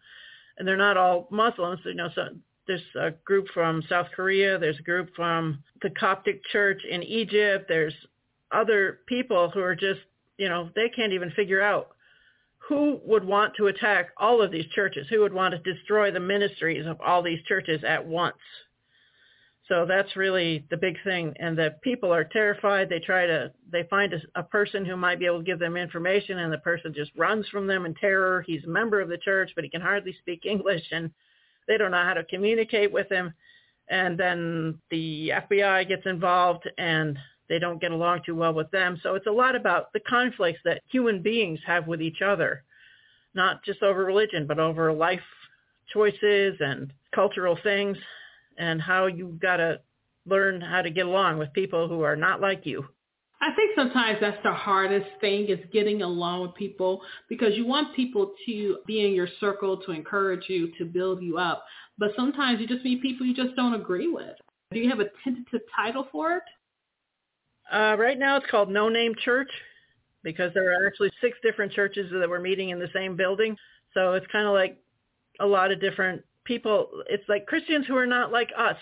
and 0.59 0.67
they're 0.69 0.77
not 0.77 0.97
all 0.97 1.29
muslims 1.31 1.81
you 1.85 1.95
know 1.95 2.11
so 2.15 2.29
there's 2.67 2.83
a 2.99 3.11
group 3.25 3.47
from 3.53 3.83
South 3.89 4.07
Korea. 4.15 4.59
There's 4.59 4.79
a 4.79 4.83
group 4.83 5.11
from 5.15 5.63
the 5.83 5.91
Coptic 5.91 6.41
Church 6.51 6.83
in 6.89 7.03
Egypt. 7.03 7.67
There's 7.69 7.95
other 8.53 9.01
people 9.07 9.51
who 9.51 9.61
are 9.61 9.77
just, 9.77 10.01
you 10.39 10.49
know, 10.49 10.71
they 10.75 10.89
can't 10.89 11.13
even 11.13 11.31
figure 11.33 11.61
out 11.61 11.89
who 12.69 13.01
would 13.05 13.25
want 13.25 13.55
to 13.57 13.67
attack 13.67 14.09
all 14.17 14.41
of 14.41 14.51
these 14.51 14.67
churches, 14.75 15.07
who 15.11 15.21
would 15.21 15.35
want 15.35 15.53
to 15.53 15.73
destroy 15.73 16.11
the 16.11 16.21
ministries 16.21 16.87
of 16.87 16.99
all 17.01 17.23
these 17.23 17.43
churches 17.47 17.83
at 17.87 18.07
once. 18.07 18.37
So 19.69 19.87
that's 19.87 20.15
really 20.17 20.65
the 20.71 20.77
big 20.77 20.97
thing. 21.05 21.35
And 21.39 21.57
the 21.57 21.77
people 21.83 22.13
are 22.13 22.25
terrified. 22.25 22.89
They 22.89 23.01
try 23.01 23.27
to, 23.27 23.51
they 23.71 23.85
find 23.85 24.13
a, 24.13 24.21
a, 24.35 24.43
person 24.43 24.85
who 24.85 24.95
might 24.95 25.19
be 25.19 25.25
able 25.25 25.39
to 25.39 25.45
give 25.45 25.59
them 25.59 25.77
information 25.77 26.39
and 26.39 26.53
the 26.53 26.59
person 26.59 26.93
just 26.95 27.13
runs 27.17 27.49
from 27.49 27.67
them 27.67 27.87
in 27.87 27.95
terror. 27.95 28.45
He's 28.47 28.65
a 28.65 28.69
member 28.69 29.01
of 29.01 29.09
the 29.09 29.17
church, 29.17 29.53
but 29.55 29.65
he 29.65 29.71
can 29.71 29.81
hardly 29.81 30.15
speak 30.21 30.45
English. 30.45 30.85
And 30.91 31.11
they 31.67 31.79
don't 31.79 31.91
know 31.91 32.05
how 32.05 32.15
to 32.15 32.25
communicate 32.25 32.93
with 32.93 33.09
him. 33.11 33.33
And 33.89 34.19
then 34.19 34.79
the 34.91 35.33
FBI 35.51 35.89
gets 35.89 36.07
involved 36.07 36.69
and 36.79 37.19
they 37.49 37.59
don't 37.59 37.81
get 37.81 37.93
along 37.93 38.23
too 38.25 38.35
well 38.35 38.55
with 38.55 38.71
them. 38.71 38.99
So 39.03 39.15
it's 39.15 39.27
a 39.27 39.33
lot 39.33 39.55
about 39.55 39.93
the 39.93 40.01
conflicts 40.01 40.61
that 40.65 40.83
human 40.91 41.21
beings 41.23 41.61
have 41.67 41.87
with 41.87 42.01
each 42.01 42.23
other, 42.23 42.65
not 43.35 43.63
just 43.65 43.83
over 43.83 44.05
religion, 44.05 44.47
but 44.47 44.59
over 44.59 44.93
life 44.93 45.21
choices 45.93 46.57
and 46.61 46.93
cultural 47.15 47.59
things 47.63 47.99
and 48.57 48.81
how 48.81 49.07
you've 49.07 49.39
got 49.41 49.59
to 49.59 49.81
learn 50.27 50.61
how 50.61 50.81
to 50.81 50.91
get 50.91 51.07
along 51.07 51.39
with 51.39 51.53
people 51.53 51.89
who 51.89 52.03
are 52.03 52.17
not 52.17 52.41
like 52.41 52.65
you. 52.65 52.87
I 53.45 53.55
think 53.55 53.73
sometimes 53.77 54.19
that's 54.23 54.43
the 54.43 54.55
hardest 54.55 55.07
thing 55.21 55.49
is 55.51 55.59
getting 55.71 56.01
along 56.01 56.41
with 56.41 56.55
people 56.55 57.03
because 57.29 57.55
you 57.55 57.67
want 57.67 57.95
people 57.95 58.33
to 58.47 58.79
be 58.87 59.05
in 59.05 59.13
your 59.13 59.29
circle 59.39 59.77
to 59.83 59.93
encourage 59.93 60.45
you, 60.49 60.73
to 60.79 60.87
build 60.87 61.23
you 61.23 61.37
up. 61.37 61.63
But 61.99 62.13
sometimes 62.17 62.59
you 62.59 62.67
just 62.67 62.83
meet 62.87 63.03
people 63.03 63.27
you 63.27 63.35
just 63.35 63.55
don't 63.55 63.75
agree 63.75 64.09
with. 64.09 64.35
Do 64.73 64.79
you 64.79 64.89
have 64.89 65.01
a 65.01 65.11
tentative 65.23 65.61
title 65.77 66.09
for 66.11 66.39
it? 66.39 66.43
Uh, 67.71 67.97
right 67.99 68.19
now 68.19 68.39
it's 68.39 68.47
called 68.51 68.71
No 68.71 68.89
Name 68.89 69.15
Church 69.23 69.51
because 70.23 70.51
there 70.55 70.73
are 70.73 70.87
actually 70.87 71.11
six 71.21 71.37
different 71.43 71.73
churches 71.73 72.11
that 72.19 72.27
were 72.27 72.41
meeting 72.41 72.71
in 72.71 72.79
the 72.79 72.89
same 72.95 73.15
building. 73.15 73.59
So 73.93 74.15
it's 74.15 74.27
kind 74.33 74.47
of 74.47 74.55
like 74.55 74.79
a 75.41 75.47
lot 75.47 75.71
of 75.71 75.83
different 75.83 76.23
people. 76.45 76.89
It's 77.11 77.29
like 77.29 77.45
Christians 77.45 77.85
who 77.87 77.97
are 77.97 78.07
not 78.07 78.33
like 78.33 78.49
us 78.57 78.79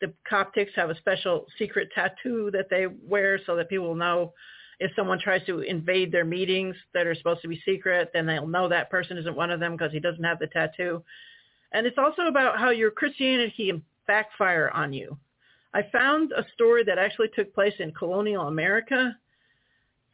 the 0.00 0.12
Coptics 0.30 0.74
have 0.76 0.90
a 0.90 0.96
special 0.96 1.46
secret 1.58 1.90
tattoo 1.94 2.50
that 2.52 2.68
they 2.70 2.86
wear 2.86 3.38
so 3.44 3.56
that 3.56 3.68
people 3.68 3.94
know 3.94 4.32
if 4.78 4.90
someone 4.96 5.20
tries 5.20 5.44
to 5.44 5.60
invade 5.60 6.10
their 6.10 6.24
meetings 6.24 6.74
that 6.94 7.06
are 7.06 7.14
supposed 7.14 7.42
to 7.42 7.48
be 7.48 7.62
secret, 7.66 8.10
then 8.14 8.26
they'll 8.26 8.46
know 8.46 8.68
that 8.68 8.90
person 8.90 9.18
isn't 9.18 9.36
one 9.36 9.50
of 9.50 9.60
them 9.60 9.72
because 9.72 9.92
he 9.92 10.00
doesn't 10.00 10.24
have 10.24 10.38
the 10.38 10.46
tattoo. 10.46 11.02
And 11.72 11.86
it's 11.86 11.98
also 11.98 12.22
about 12.22 12.58
how 12.58 12.70
your 12.70 12.90
Christianity 12.90 13.68
can 13.68 13.82
backfire 14.06 14.70
on 14.74 14.92
you. 14.92 15.18
I 15.74 15.82
found 15.92 16.32
a 16.32 16.44
story 16.54 16.82
that 16.84 16.98
actually 16.98 17.28
took 17.36 17.54
place 17.54 17.74
in 17.78 17.92
colonial 17.92 18.48
America, 18.48 19.14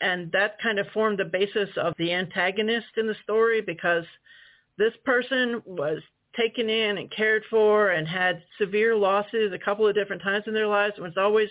and 0.01 0.31
that 0.33 0.61
kind 0.61 0.79
of 0.79 0.88
formed 0.88 1.18
the 1.18 1.25
basis 1.25 1.70
of 1.77 1.94
the 1.96 2.12
antagonist 2.12 2.88
in 2.96 3.07
the 3.07 3.16
story 3.22 3.62
because 3.62 4.05
this 4.77 4.92
person 5.05 5.62
was 5.64 6.03
taken 6.37 6.68
in 6.68 6.99
and 6.99 7.11
cared 7.11 7.42
for 7.51 7.90
and 7.90 8.07
had 8.07 8.42
severe 8.59 8.94
losses 8.94 9.53
a 9.53 9.59
couple 9.59 9.87
of 9.87 9.94
different 9.94 10.22
times 10.22 10.44
in 10.46 10.55
their 10.55 10.66
lives 10.66 10.94
and 10.96 11.05
was 11.05 11.16
always, 11.16 11.49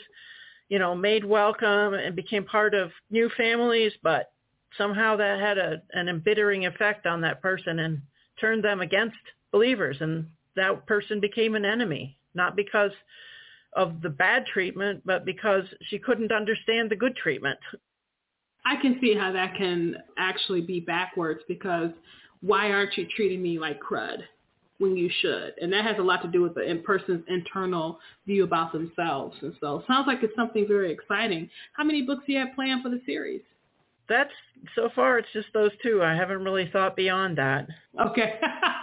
you 0.69 0.79
know, 0.79 0.95
made 0.95 1.25
welcome 1.25 1.93
and 1.93 2.15
became 2.15 2.43
part 2.43 2.73
of 2.73 2.91
new 3.09 3.29
families, 3.37 3.91
but 4.03 4.31
somehow 4.77 5.15
that 5.15 5.39
had 5.39 5.57
a, 5.57 5.81
an 5.93 6.09
embittering 6.09 6.65
effect 6.65 7.05
on 7.05 7.21
that 7.21 7.41
person 7.41 7.79
and 7.79 8.01
turned 8.39 8.63
them 8.63 8.81
against 8.81 9.15
believers 9.51 9.97
and 10.01 10.27
that 10.55 10.85
person 10.85 11.19
became 11.19 11.55
an 11.55 11.65
enemy, 11.65 12.17
not 12.33 12.55
because 12.55 12.91
of 13.73 14.01
the 14.01 14.09
bad 14.09 14.45
treatment, 14.45 15.01
but 15.05 15.25
because 15.25 15.63
she 15.89 15.99
couldn't 15.99 16.31
understand 16.31 16.89
the 16.89 16.95
good 16.95 17.15
treatment. 17.15 17.59
I 18.65 18.77
can 18.81 18.97
see 19.01 19.13
how 19.13 19.31
that 19.33 19.55
can 19.55 19.95
actually 20.17 20.61
be 20.61 20.79
backwards 20.79 21.41
because 21.47 21.91
why 22.41 22.71
aren't 22.71 22.97
you 22.97 23.05
treating 23.15 23.41
me 23.41 23.59
like 23.59 23.79
crud? 23.81 24.23
When 24.79 24.97
you 24.97 25.09
should. 25.21 25.53
And 25.61 25.71
that 25.71 25.85
has 25.85 25.95
a 25.99 26.01
lot 26.01 26.21
to 26.23 26.27
do 26.27 26.41
with 26.41 26.55
the 26.55 26.81
person's 26.83 27.23
internal 27.27 27.99
view 28.25 28.43
about 28.43 28.73
themselves. 28.73 29.35
And 29.41 29.53
so 29.61 29.79
it 29.79 29.85
sounds 29.87 30.07
like 30.07 30.19
it's 30.21 30.35
something 30.35 30.67
very 30.67 30.91
exciting. 30.91 31.49
How 31.73 31.83
many 31.83 32.01
books 32.01 32.23
do 32.27 32.33
you 32.33 32.39
have 32.39 32.53
planned 32.55 32.83
for 32.83 32.89
the 32.89 33.01
series? 33.05 33.41
That's 34.07 34.31
so 34.75 34.89
far 34.93 35.17
it's 35.17 35.27
just 35.33 35.47
those 35.53 35.71
two. 35.81 36.03
I 36.03 36.13
haven't 36.13 36.43
really 36.43 36.69
thought 36.71 36.95
beyond 36.95 37.37
that. 37.37 37.67
Okay. 37.99 38.39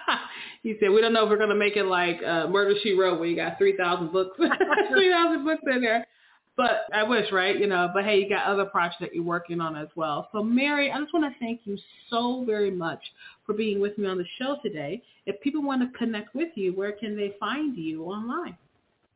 he 0.62 0.76
said, 0.81 0.90
we 0.90 1.00
don't 1.00 1.12
know 1.12 1.24
if 1.24 1.31
we're 1.31 1.37
going 1.37 1.50
to 1.50 1.55
make 1.55 1.76
it 1.76 1.85
like 1.85 2.20
uh, 2.22 2.48
Murder, 2.48 2.74
She 2.83 2.94
Wrote 2.94 3.20
where 3.20 3.28
you 3.28 3.37
got 3.37 3.59
3,000 3.59 4.12
books, 4.12 4.37
3,000 4.37 5.44
books 5.44 5.62
in 5.72 5.83
there. 5.83 6.07
But 6.56 6.86
I 6.92 7.02
wish, 7.02 7.32
right? 7.32 7.58
You 7.58 7.66
know, 7.66 7.90
but 7.94 8.04
hey, 8.04 8.18
you 8.18 8.28
got 8.28 8.46
other 8.46 8.66
projects 8.66 8.98
that 9.00 9.14
you're 9.14 9.24
working 9.24 9.60
on 9.60 9.74
as 9.74 9.88
well. 9.96 10.28
So 10.32 10.42
Mary, 10.42 10.90
I 10.90 10.98
just 11.00 11.14
want 11.14 11.32
to 11.32 11.38
thank 11.40 11.62
you 11.64 11.78
so 12.10 12.44
very 12.46 12.70
much 12.70 13.00
for 13.46 13.54
being 13.54 13.80
with 13.80 13.96
me 13.96 14.06
on 14.06 14.18
the 14.18 14.26
show 14.38 14.58
today. 14.62 15.02
If 15.24 15.40
people 15.40 15.62
want 15.62 15.80
to 15.80 15.98
connect 15.98 16.34
with 16.34 16.50
you, 16.54 16.74
where 16.74 16.92
can 16.92 17.16
they 17.16 17.34
find 17.40 17.76
you 17.76 18.04
online? 18.04 18.56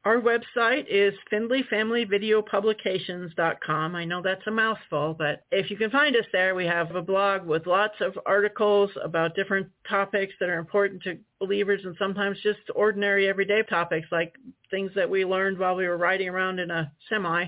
Our 0.07 0.21
website 0.21 0.87
is 0.89 1.13
FindleyFamilyVideoPublications.com. 1.33 3.97
I 3.97 4.05
know 4.05 4.23
that's 4.23 4.47
a 4.47 4.53
mouthful, 4.53 5.17
but 5.19 5.43
if 5.51 5.69
you 5.69 5.77
can 5.77 5.91
find 5.91 6.15
us 6.15 6.27
there, 6.31 6.55
we 6.55 6.65
have 6.65 6.95
a 6.95 7.03
blog 7.03 7.45
with 7.45 7.67
lots 7.67 7.97
of 8.01 8.17
articles 8.25 8.93
about 9.03 9.35
different 9.35 9.67
topics 9.89 10.33
that 10.39 10.49
are 10.49 10.61
important 10.61 11.03
to 11.03 11.19
believers 11.41 11.81
and 11.83 11.97
sometimes 11.99 12.39
just 12.41 12.61
ordinary 12.77 13.29
everyday 13.29 13.65
topics 13.65 14.07
like 14.13 14.33
things 14.71 14.93
that 14.95 15.11
we 15.11 15.25
learned 15.25 15.59
while 15.59 15.75
we 15.75 15.89
were 15.89 15.99
riding 15.99 16.29
around 16.29 16.61
in 16.61 16.71
a 16.71 16.93
semi 17.09 17.47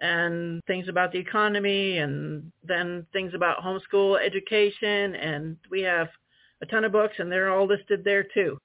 and 0.00 0.62
things 0.66 0.88
about 0.88 1.12
the 1.12 1.18
economy 1.18 1.98
and 1.98 2.50
then 2.64 3.06
things 3.12 3.34
about 3.34 3.62
homeschool 3.62 4.18
education 4.18 5.14
and 5.14 5.58
we 5.70 5.82
have 5.82 6.08
a 6.62 6.66
ton 6.66 6.86
of 6.86 6.92
books 6.92 7.16
and 7.18 7.30
they're 7.30 7.50
all 7.50 7.66
listed 7.66 8.02
there 8.02 8.24
too. 8.32 8.56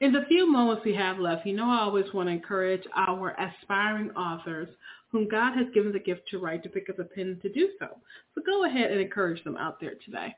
In 0.00 0.12
the 0.12 0.24
few 0.28 0.50
moments 0.50 0.82
we 0.84 0.94
have 0.94 1.18
left, 1.18 1.46
you 1.46 1.54
know 1.54 1.70
I 1.70 1.80
always 1.80 2.12
want 2.12 2.28
to 2.28 2.32
encourage 2.32 2.82
our 2.96 3.36
aspiring 3.38 4.10
authors 4.12 4.68
whom 5.10 5.28
God 5.28 5.56
has 5.56 5.66
given 5.72 5.92
the 5.92 6.00
gift 6.00 6.22
to 6.30 6.38
write 6.38 6.64
to 6.64 6.68
pick 6.68 6.90
up 6.90 6.98
a 6.98 7.04
pen 7.04 7.38
to 7.42 7.52
do 7.52 7.68
so. 7.78 7.86
So 8.34 8.42
go 8.44 8.64
ahead 8.64 8.90
and 8.90 9.00
encourage 9.00 9.42
them 9.44 9.56
out 9.56 9.80
there 9.80 9.94
today. 10.04 10.34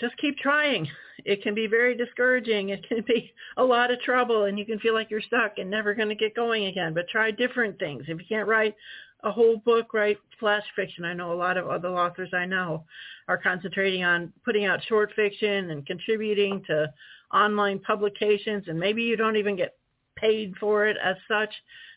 Just 0.00 0.16
keep 0.16 0.36
trying. 0.38 0.88
It 1.24 1.42
can 1.42 1.54
be 1.54 1.66
very 1.66 1.94
discouraging. 1.94 2.70
It 2.70 2.86
can 2.88 3.02
be 3.06 3.32
a 3.58 3.64
lot 3.64 3.90
of 3.90 4.00
trouble 4.00 4.44
and 4.44 4.58
you 4.58 4.64
can 4.64 4.78
feel 4.78 4.94
like 4.94 5.10
you're 5.10 5.20
stuck 5.20 5.58
and 5.58 5.70
never 5.70 5.94
going 5.94 6.08
to 6.08 6.14
get 6.14 6.34
going 6.34 6.66
again. 6.66 6.94
But 6.94 7.08
try 7.08 7.30
different 7.30 7.78
things. 7.78 8.04
If 8.08 8.18
you 8.18 8.26
can't 8.26 8.48
write 8.48 8.74
a 9.22 9.30
whole 9.30 9.58
book, 9.58 9.92
write 9.92 10.18
flash 10.40 10.64
fiction. 10.74 11.04
I 11.04 11.14
know 11.14 11.32
a 11.32 11.34
lot 11.34 11.56
of 11.56 11.68
other 11.68 11.88
authors 11.88 12.30
I 12.32 12.46
know 12.46 12.84
are 13.28 13.38
concentrating 13.38 14.04
on 14.04 14.32
putting 14.44 14.64
out 14.66 14.84
short 14.88 15.12
fiction 15.14 15.70
and 15.70 15.86
contributing 15.86 16.62
to 16.68 16.92
online 17.32 17.78
publications 17.80 18.64
and 18.68 18.78
maybe 18.78 19.02
you 19.02 19.16
don't 19.16 19.36
even 19.36 19.56
get 19.56 19.76
paid 20.16 20.54
for 20.58 20.86
it 20.86 20.96
as 21.02 21.16
such, 21.28 21.52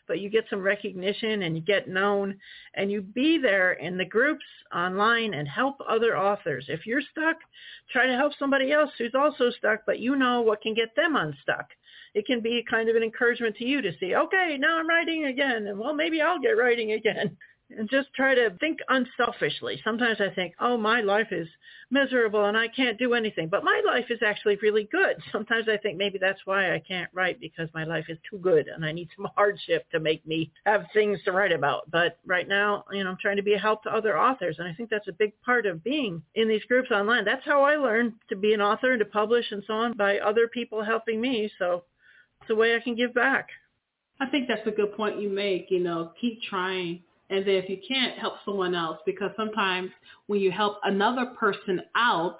but 0.06 0.20
you 0.20 0.28
get 0.28 0.44
some 0.50 0.60
recognition 0.60 1.42
and 1.42 1.56
you 1.56 1.62
get 1.62 1.88
known 1.88 2.36
and 2.74 2.90
you 2.90 3.00
be 3.00 3.38
there 3.38 3.72
in 3.74 3.96
the 3.96 4.04
groups 4.04 4.44
online 4.74 5.34
and 5.34 5.48
help 5.48 5.76
other 5.88 6.18
authors. 6.18 6.66
If 6.68 6.86
you're 6.86 7.02
stuck, 7.12 7.36
try 7.90 8.06
to 8.06 8.16
help 8.16 8.32
somebody 8.38 8.72
else 8.72 8.90
who's 8.98 9.14
also 9.14 9.50
stuck, 9.50 9.80
but 9.86 10.00
you 10.00 10.16
know 10.16 10.42
what 10.42 10.62
can 10.62 10.74
get 10.74 10.94
them 10.96 11.16
unstuck. 11.16 11.66
It 12.12 12.26
can 12.26 12.40
be 12.40 12.64
kind 12.68 12.88
of 12.88 12.96
an 12.96 13.02
encouragement 13.02 13.56
to 13.56 13.64
you 13.64 13.80
to 13.82 13.92
see, 13.98 14.14
okay, 14.14 14.56
now 14.58 14.78
I'm 14.78 14.88
writing 14.88 15.26
again 15.26 15.66
and 15.68 15.78
well, 15.78 15.94
maybe 15.94 16.20
I'll 16.20 16.40
get 16.40 16.58
writing 16.58 16.92
again 16.92 17.36
and 17.76 17.88
just 17.88 18.12
try 18.14 18.34
to 18.34 18.50
think 18.60 18.78
unselfishly. 18.88 19.80
Sometimes 19.84 20.20
I 20.20 20.34
think, 20.34 20.54
oh, 20.60 20.76
my 20.76 21.00
life 21.00 21.28
is 21.30 21.48
miserable 21.90 22.44
and 22.44 22.56
I 22.56 22.68
can't 22.68 22.98
do 22.98 23.14
anything, 23.14 23.48
but 23.48 23.64
my 23.64 23.82
life 23.86 24.06
is 24.10 24.20
actually 24.24 24.56
really 24.62 24.88
good. 24.90 25.16
Sometimes 25.32 25.68
I 25.68 25.76
think 25.76 25.98
maybe 25.98 26.18
that's 26.18 26.40
why 26.44 26.74
I 26.74 26.80
can't 26.80 27.10
write 27.12 27.40
because 27.40 27.68
my 27.74 27.84
life 27.84 28.06
is 28.08 28.18
too 28.28 28.38
good 28.38 28.68
and 28.68 28.84
I 28.84 28.92
need 28.92 29.08
some 29.16 29.28
hardship 29.36 29.88
to 29.90 30.00
make 30.00 30.26
me 30.26 30.50
have 30.66 30.86
things 30.92 31.18
to 31.24 31.32
write 31.32 31.52
about. 31.52 31.90
But 31.90 32.18
right 32.26 32.48
now, 32.48 32.84
you 32.92 33.04
know, 33.04 33.10
I'm 33.10 33.18
trying 33.20 33.36
to 33.36 33.42
be 33.42 33.54
a 33.54 33.58
help 33.58 33.82
to 33.84 33.94
other 33.94 34.18
authors 34.18 34.56
and 34.58 34.68
I 34.68 34.74
think 34.74 34.90
that's 34.90 35.08
a 35.08 35.12
big 35.12 35.32
part 35.42 35.66
of 35.66 35.84
being 35.84 36.22
in 36.34 36.48
these 36.48 36.64
groups 36.64 36.90
online. 36.90 37.24
That's 37.24 37.44
how 37.44 37.62
I 37.62 37.76
learned 37.76 38.14
to 38.28 38.36
be 38.36 38.54
an 38.54 38.60
author 38.60 38.92
and 38.92 39.00
to 39.00 39.04
publish 39.04 39.50
and 39.50 39.62
so 39.66 39.74
on 39.74 39.96
by 39.96 40.18
other 40.18 40.48
people 40.48 40.82
helping 40.82 41.20
me. 41.20 41.50
So 41.58 41.84
it's 42.40 42.50
a 42.50 42.54
way 42.54 42.74
I 42.74 42.80
can 42.80 42.94
give 42.94 43.14
back. 43.14 43.48
I 44.20 44.26
think 44.26 44.48
that's 44.48 44.66
a 44.66 44.70
good 44.70 44.94
point 44.96 45.20
you 45.20 45.30
make. 45.30 45.70
You 45.70 45.80
know, 45.80 46.12
keep 46.20 46.42
trying 46.42 47.02
and 47.30 47.46
then 47.46 47.54
if 47.54 47.68
you 47.68 47.78
can't 47.86 48.18
help 48.18 48.34
someone 48.44 48.74
else, 48.74 48.98
because 49.06 49.30
sometimes 49.36 49.90
when 50.26 50.40
you 50.40 50.50
help 50.50 50.78
another 50.84 51.26
person 51.38 51.80
out, 51.94 52.38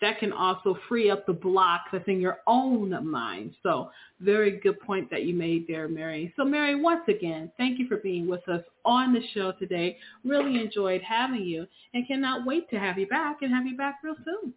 that 0.00 0.18
can 0.18 0.30
also 0.32 0.76
free 0.88 1.10
up 1.10 1.24
the 1.24 1.32
block 1.32 1.82
that's 1.90 2.06
in 2.06 2.20
your 2.20 2.38
own 2.46 2.90
mind. 3.10 3.54
So 3.62 3.90
very 4.20 4.60
good 4.60 4.78
point 4.80 5.10
that 5.10 5.24
you 5.24 5.34
made 5.34 5.66
there, 5.66 5.88
Mary. 5.88 6.34
So 6.36 6.44
Mary, 6.44 6.74
once 6.74 7.02
again, 7.08 7.50
thank 7.56 7.78
you 7.78 7.88
for 7.88 7.96
being 7.96 8.28
with 8.28 8.46
us 8.48 8.62
on 8.84 9.14
the 9.14 9.22
show 9.32 9.52
today. 9.52 9.96
Really 10.22 10.60
enjoyed 10.60 11.00
having 11.00 11.44
you 11.44 11.66
and 11.94 12.06
cannot 12.06 12.46
wait 12.46 12.68
to 12.70 12.78
have 12.78 12.98
you 12.98 13.06
back 13.06 13.38
and 13.40 13.50
have 13.54 13.66
you 13.66 13.76
back 13.76 14.00
real 14.04 14.16
soon. 14.24 14.52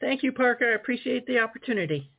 Thank 0.00 0.22
you, 0.22 0.30
Parker. 0.30 0.70
I 0.70 0.74
appreciate 0.76 1.26
the 1.26 1.40
opportunity. 1.40 2.10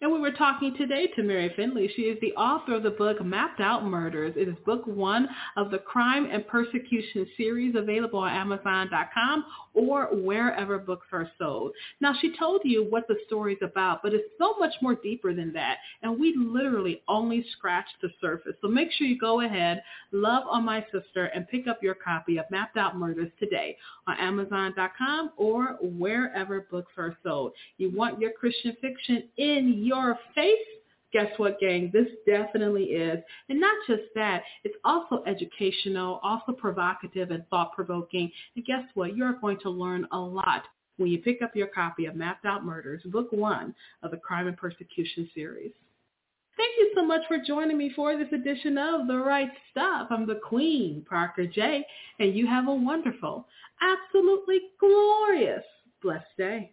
And 0.00 0.12
we 0.12 0.20
were 0.20 0.30
talking 0.30 0.76
today 0.76 1.08
to 1.16 1.24
Mary 1.24 1.52
Findley. 1.56 1.90
She 1.96 2.02
is 2.02 2.20
the 2.20 2.32
author 2.34 2.76
of 2.76 2.84
the 2.84 2.90
book 2.90 3.20
Mapped 3.24 3.58
Out 3.58 3.84
Murders. 3.84 4.32
It 4.36 4.46
is 4.46 4.54
book 4.64 4.86
one 4.86 5.28
of 5.56 5.72
the 5.72 5.78
Crime 5.78 6.28
and 6.30 6.46
Persecution 6.46 7.26
series 7.36 7.74
available 7.74 8.20
on 8.20 8.30
Amazon.com 8.30 9.44
or 9.74 10.06
wherever 10.12 10.78
books 10.78 11.08
are 11.10 11.28
sold. 11.36 11.72
Now, 12.00 12.14
she 12.20 12.36
told 12.38 12.60
you 12.64 12.86
what 12.88 13.08
the 13.08 13.16
story 13.26 13.54
is 13.54 13.58
about, 13.62 14.04
but 14.04 14.14
it's 14.14 14.28
so 14.38 14.54
much 14.60 14.72
more 14.80 14.94
deeper 14.94 15.34
than 15.34 15.52
that. 15.54 15.78
And 16.02 16.18
we 16.18 16.32
literally 16.36 17.02
only 17.08 17.44
scratched 17.56 18.00
the 18.00 18.10
surface. 18.20 18.54
So 18.62 18.68
make 18.68 18.92
sure 18.92 19.06
you 19.08 19.18
go 19.18 19.40
ahead, 19.40 19.82
love 20.12 20.44
on 20.48 20.64
my 20.64 20.84
sister, 20.92 21.26
and 21.26 21.48
pick 21.48 21.66
up 21.66 21.82
your 21.82 21.94
copy 21.94 22.38
of 22.38 22.44
Mapped 22.52 22.76
Out 22.76 22.96
Murders 22.96 23.32
today 23.40 23.76
on 24.06 24.16
Amazon.com 24.18 25.32
or 25.36 25.76
wherever 25.82 26.66
books 26.70 26.92
are 26.96 27.16
sold. 27.24 27.52
You 27.78 27.90
want 27.90 28.20
your 28.20 28.30
Christian 28.30 28.76
fiction 28.80 29.24
in 29.36 29.87
your 29.88 30.18
face, 30.34 30.52
guess 31.12 31.32
what, 31.38 31.58
gang? 31.58 31.90
This 31.92 32.06
definitely 32.26 32.84
is. 32.84 33.18
And 33.48 33.60
not 33.60 33.76
just 33.86 34.02
that, 34.14 34.42
it's 34.64 34.76
also 34.84 35.22
educational, 35.26 36.20
also 36.22 36.52
provocative 36.52 37.30
and 37.30 37.46
thought-provoking. 37.48 38.30
And 38.54 38.64
guess 38.64 38.84
what? 38.94 39.16
You're 39.16 39.38
going 39.40 39.58
to 39.60 39.70
learn 39.70 40.06
a 40.12 40.18
lot 40.18 40.64
when 40.98 41.10
you 41.10 41.18
pick 41.18 41.42
up 41.42 41.54
your 41.54 41.68
copy 41.68 42.06
of 42.06 42.16
Mapped 42.16 42.44
Out 42.44 42.64
Murders, 42.64 43.02
book 43.06 43.28
one 43.30 43.74
of 44.02 44.10
the 44.10 44.16
Crime 44.16 44.48
and 44.48 44.56
Persecution 44.56 45.30
series. 45.34 45.72
Thank 46.56 46.72
you 46.76 46.90
so 46.96 47.04
much 47.04 47.20
for 47.28 47.38
joining 47.38 47.78
me 47.78 47.92
for 47.94 48.16
this 48.16 48.32
edition 48.32 48.76
of 48.76 49.06
The 49.06 49.16
Write 49.16 49.52
Stuff. 49.70 50.08
I'm 50.10 50.26
the 50.26 50.40
Queen, 50.44 51.06
Parker 51.08 51.46
J, 51.46 51.86
and 52.18 52.34
you 52.34 52.48
have 52.48 52.66
a 52.66 52.74
wonderful, 52.74 53.46
absolutely 53.80 54.58
glorious, 54.80 55.62
blessed 56.02 56.26
day. 56.36 56.72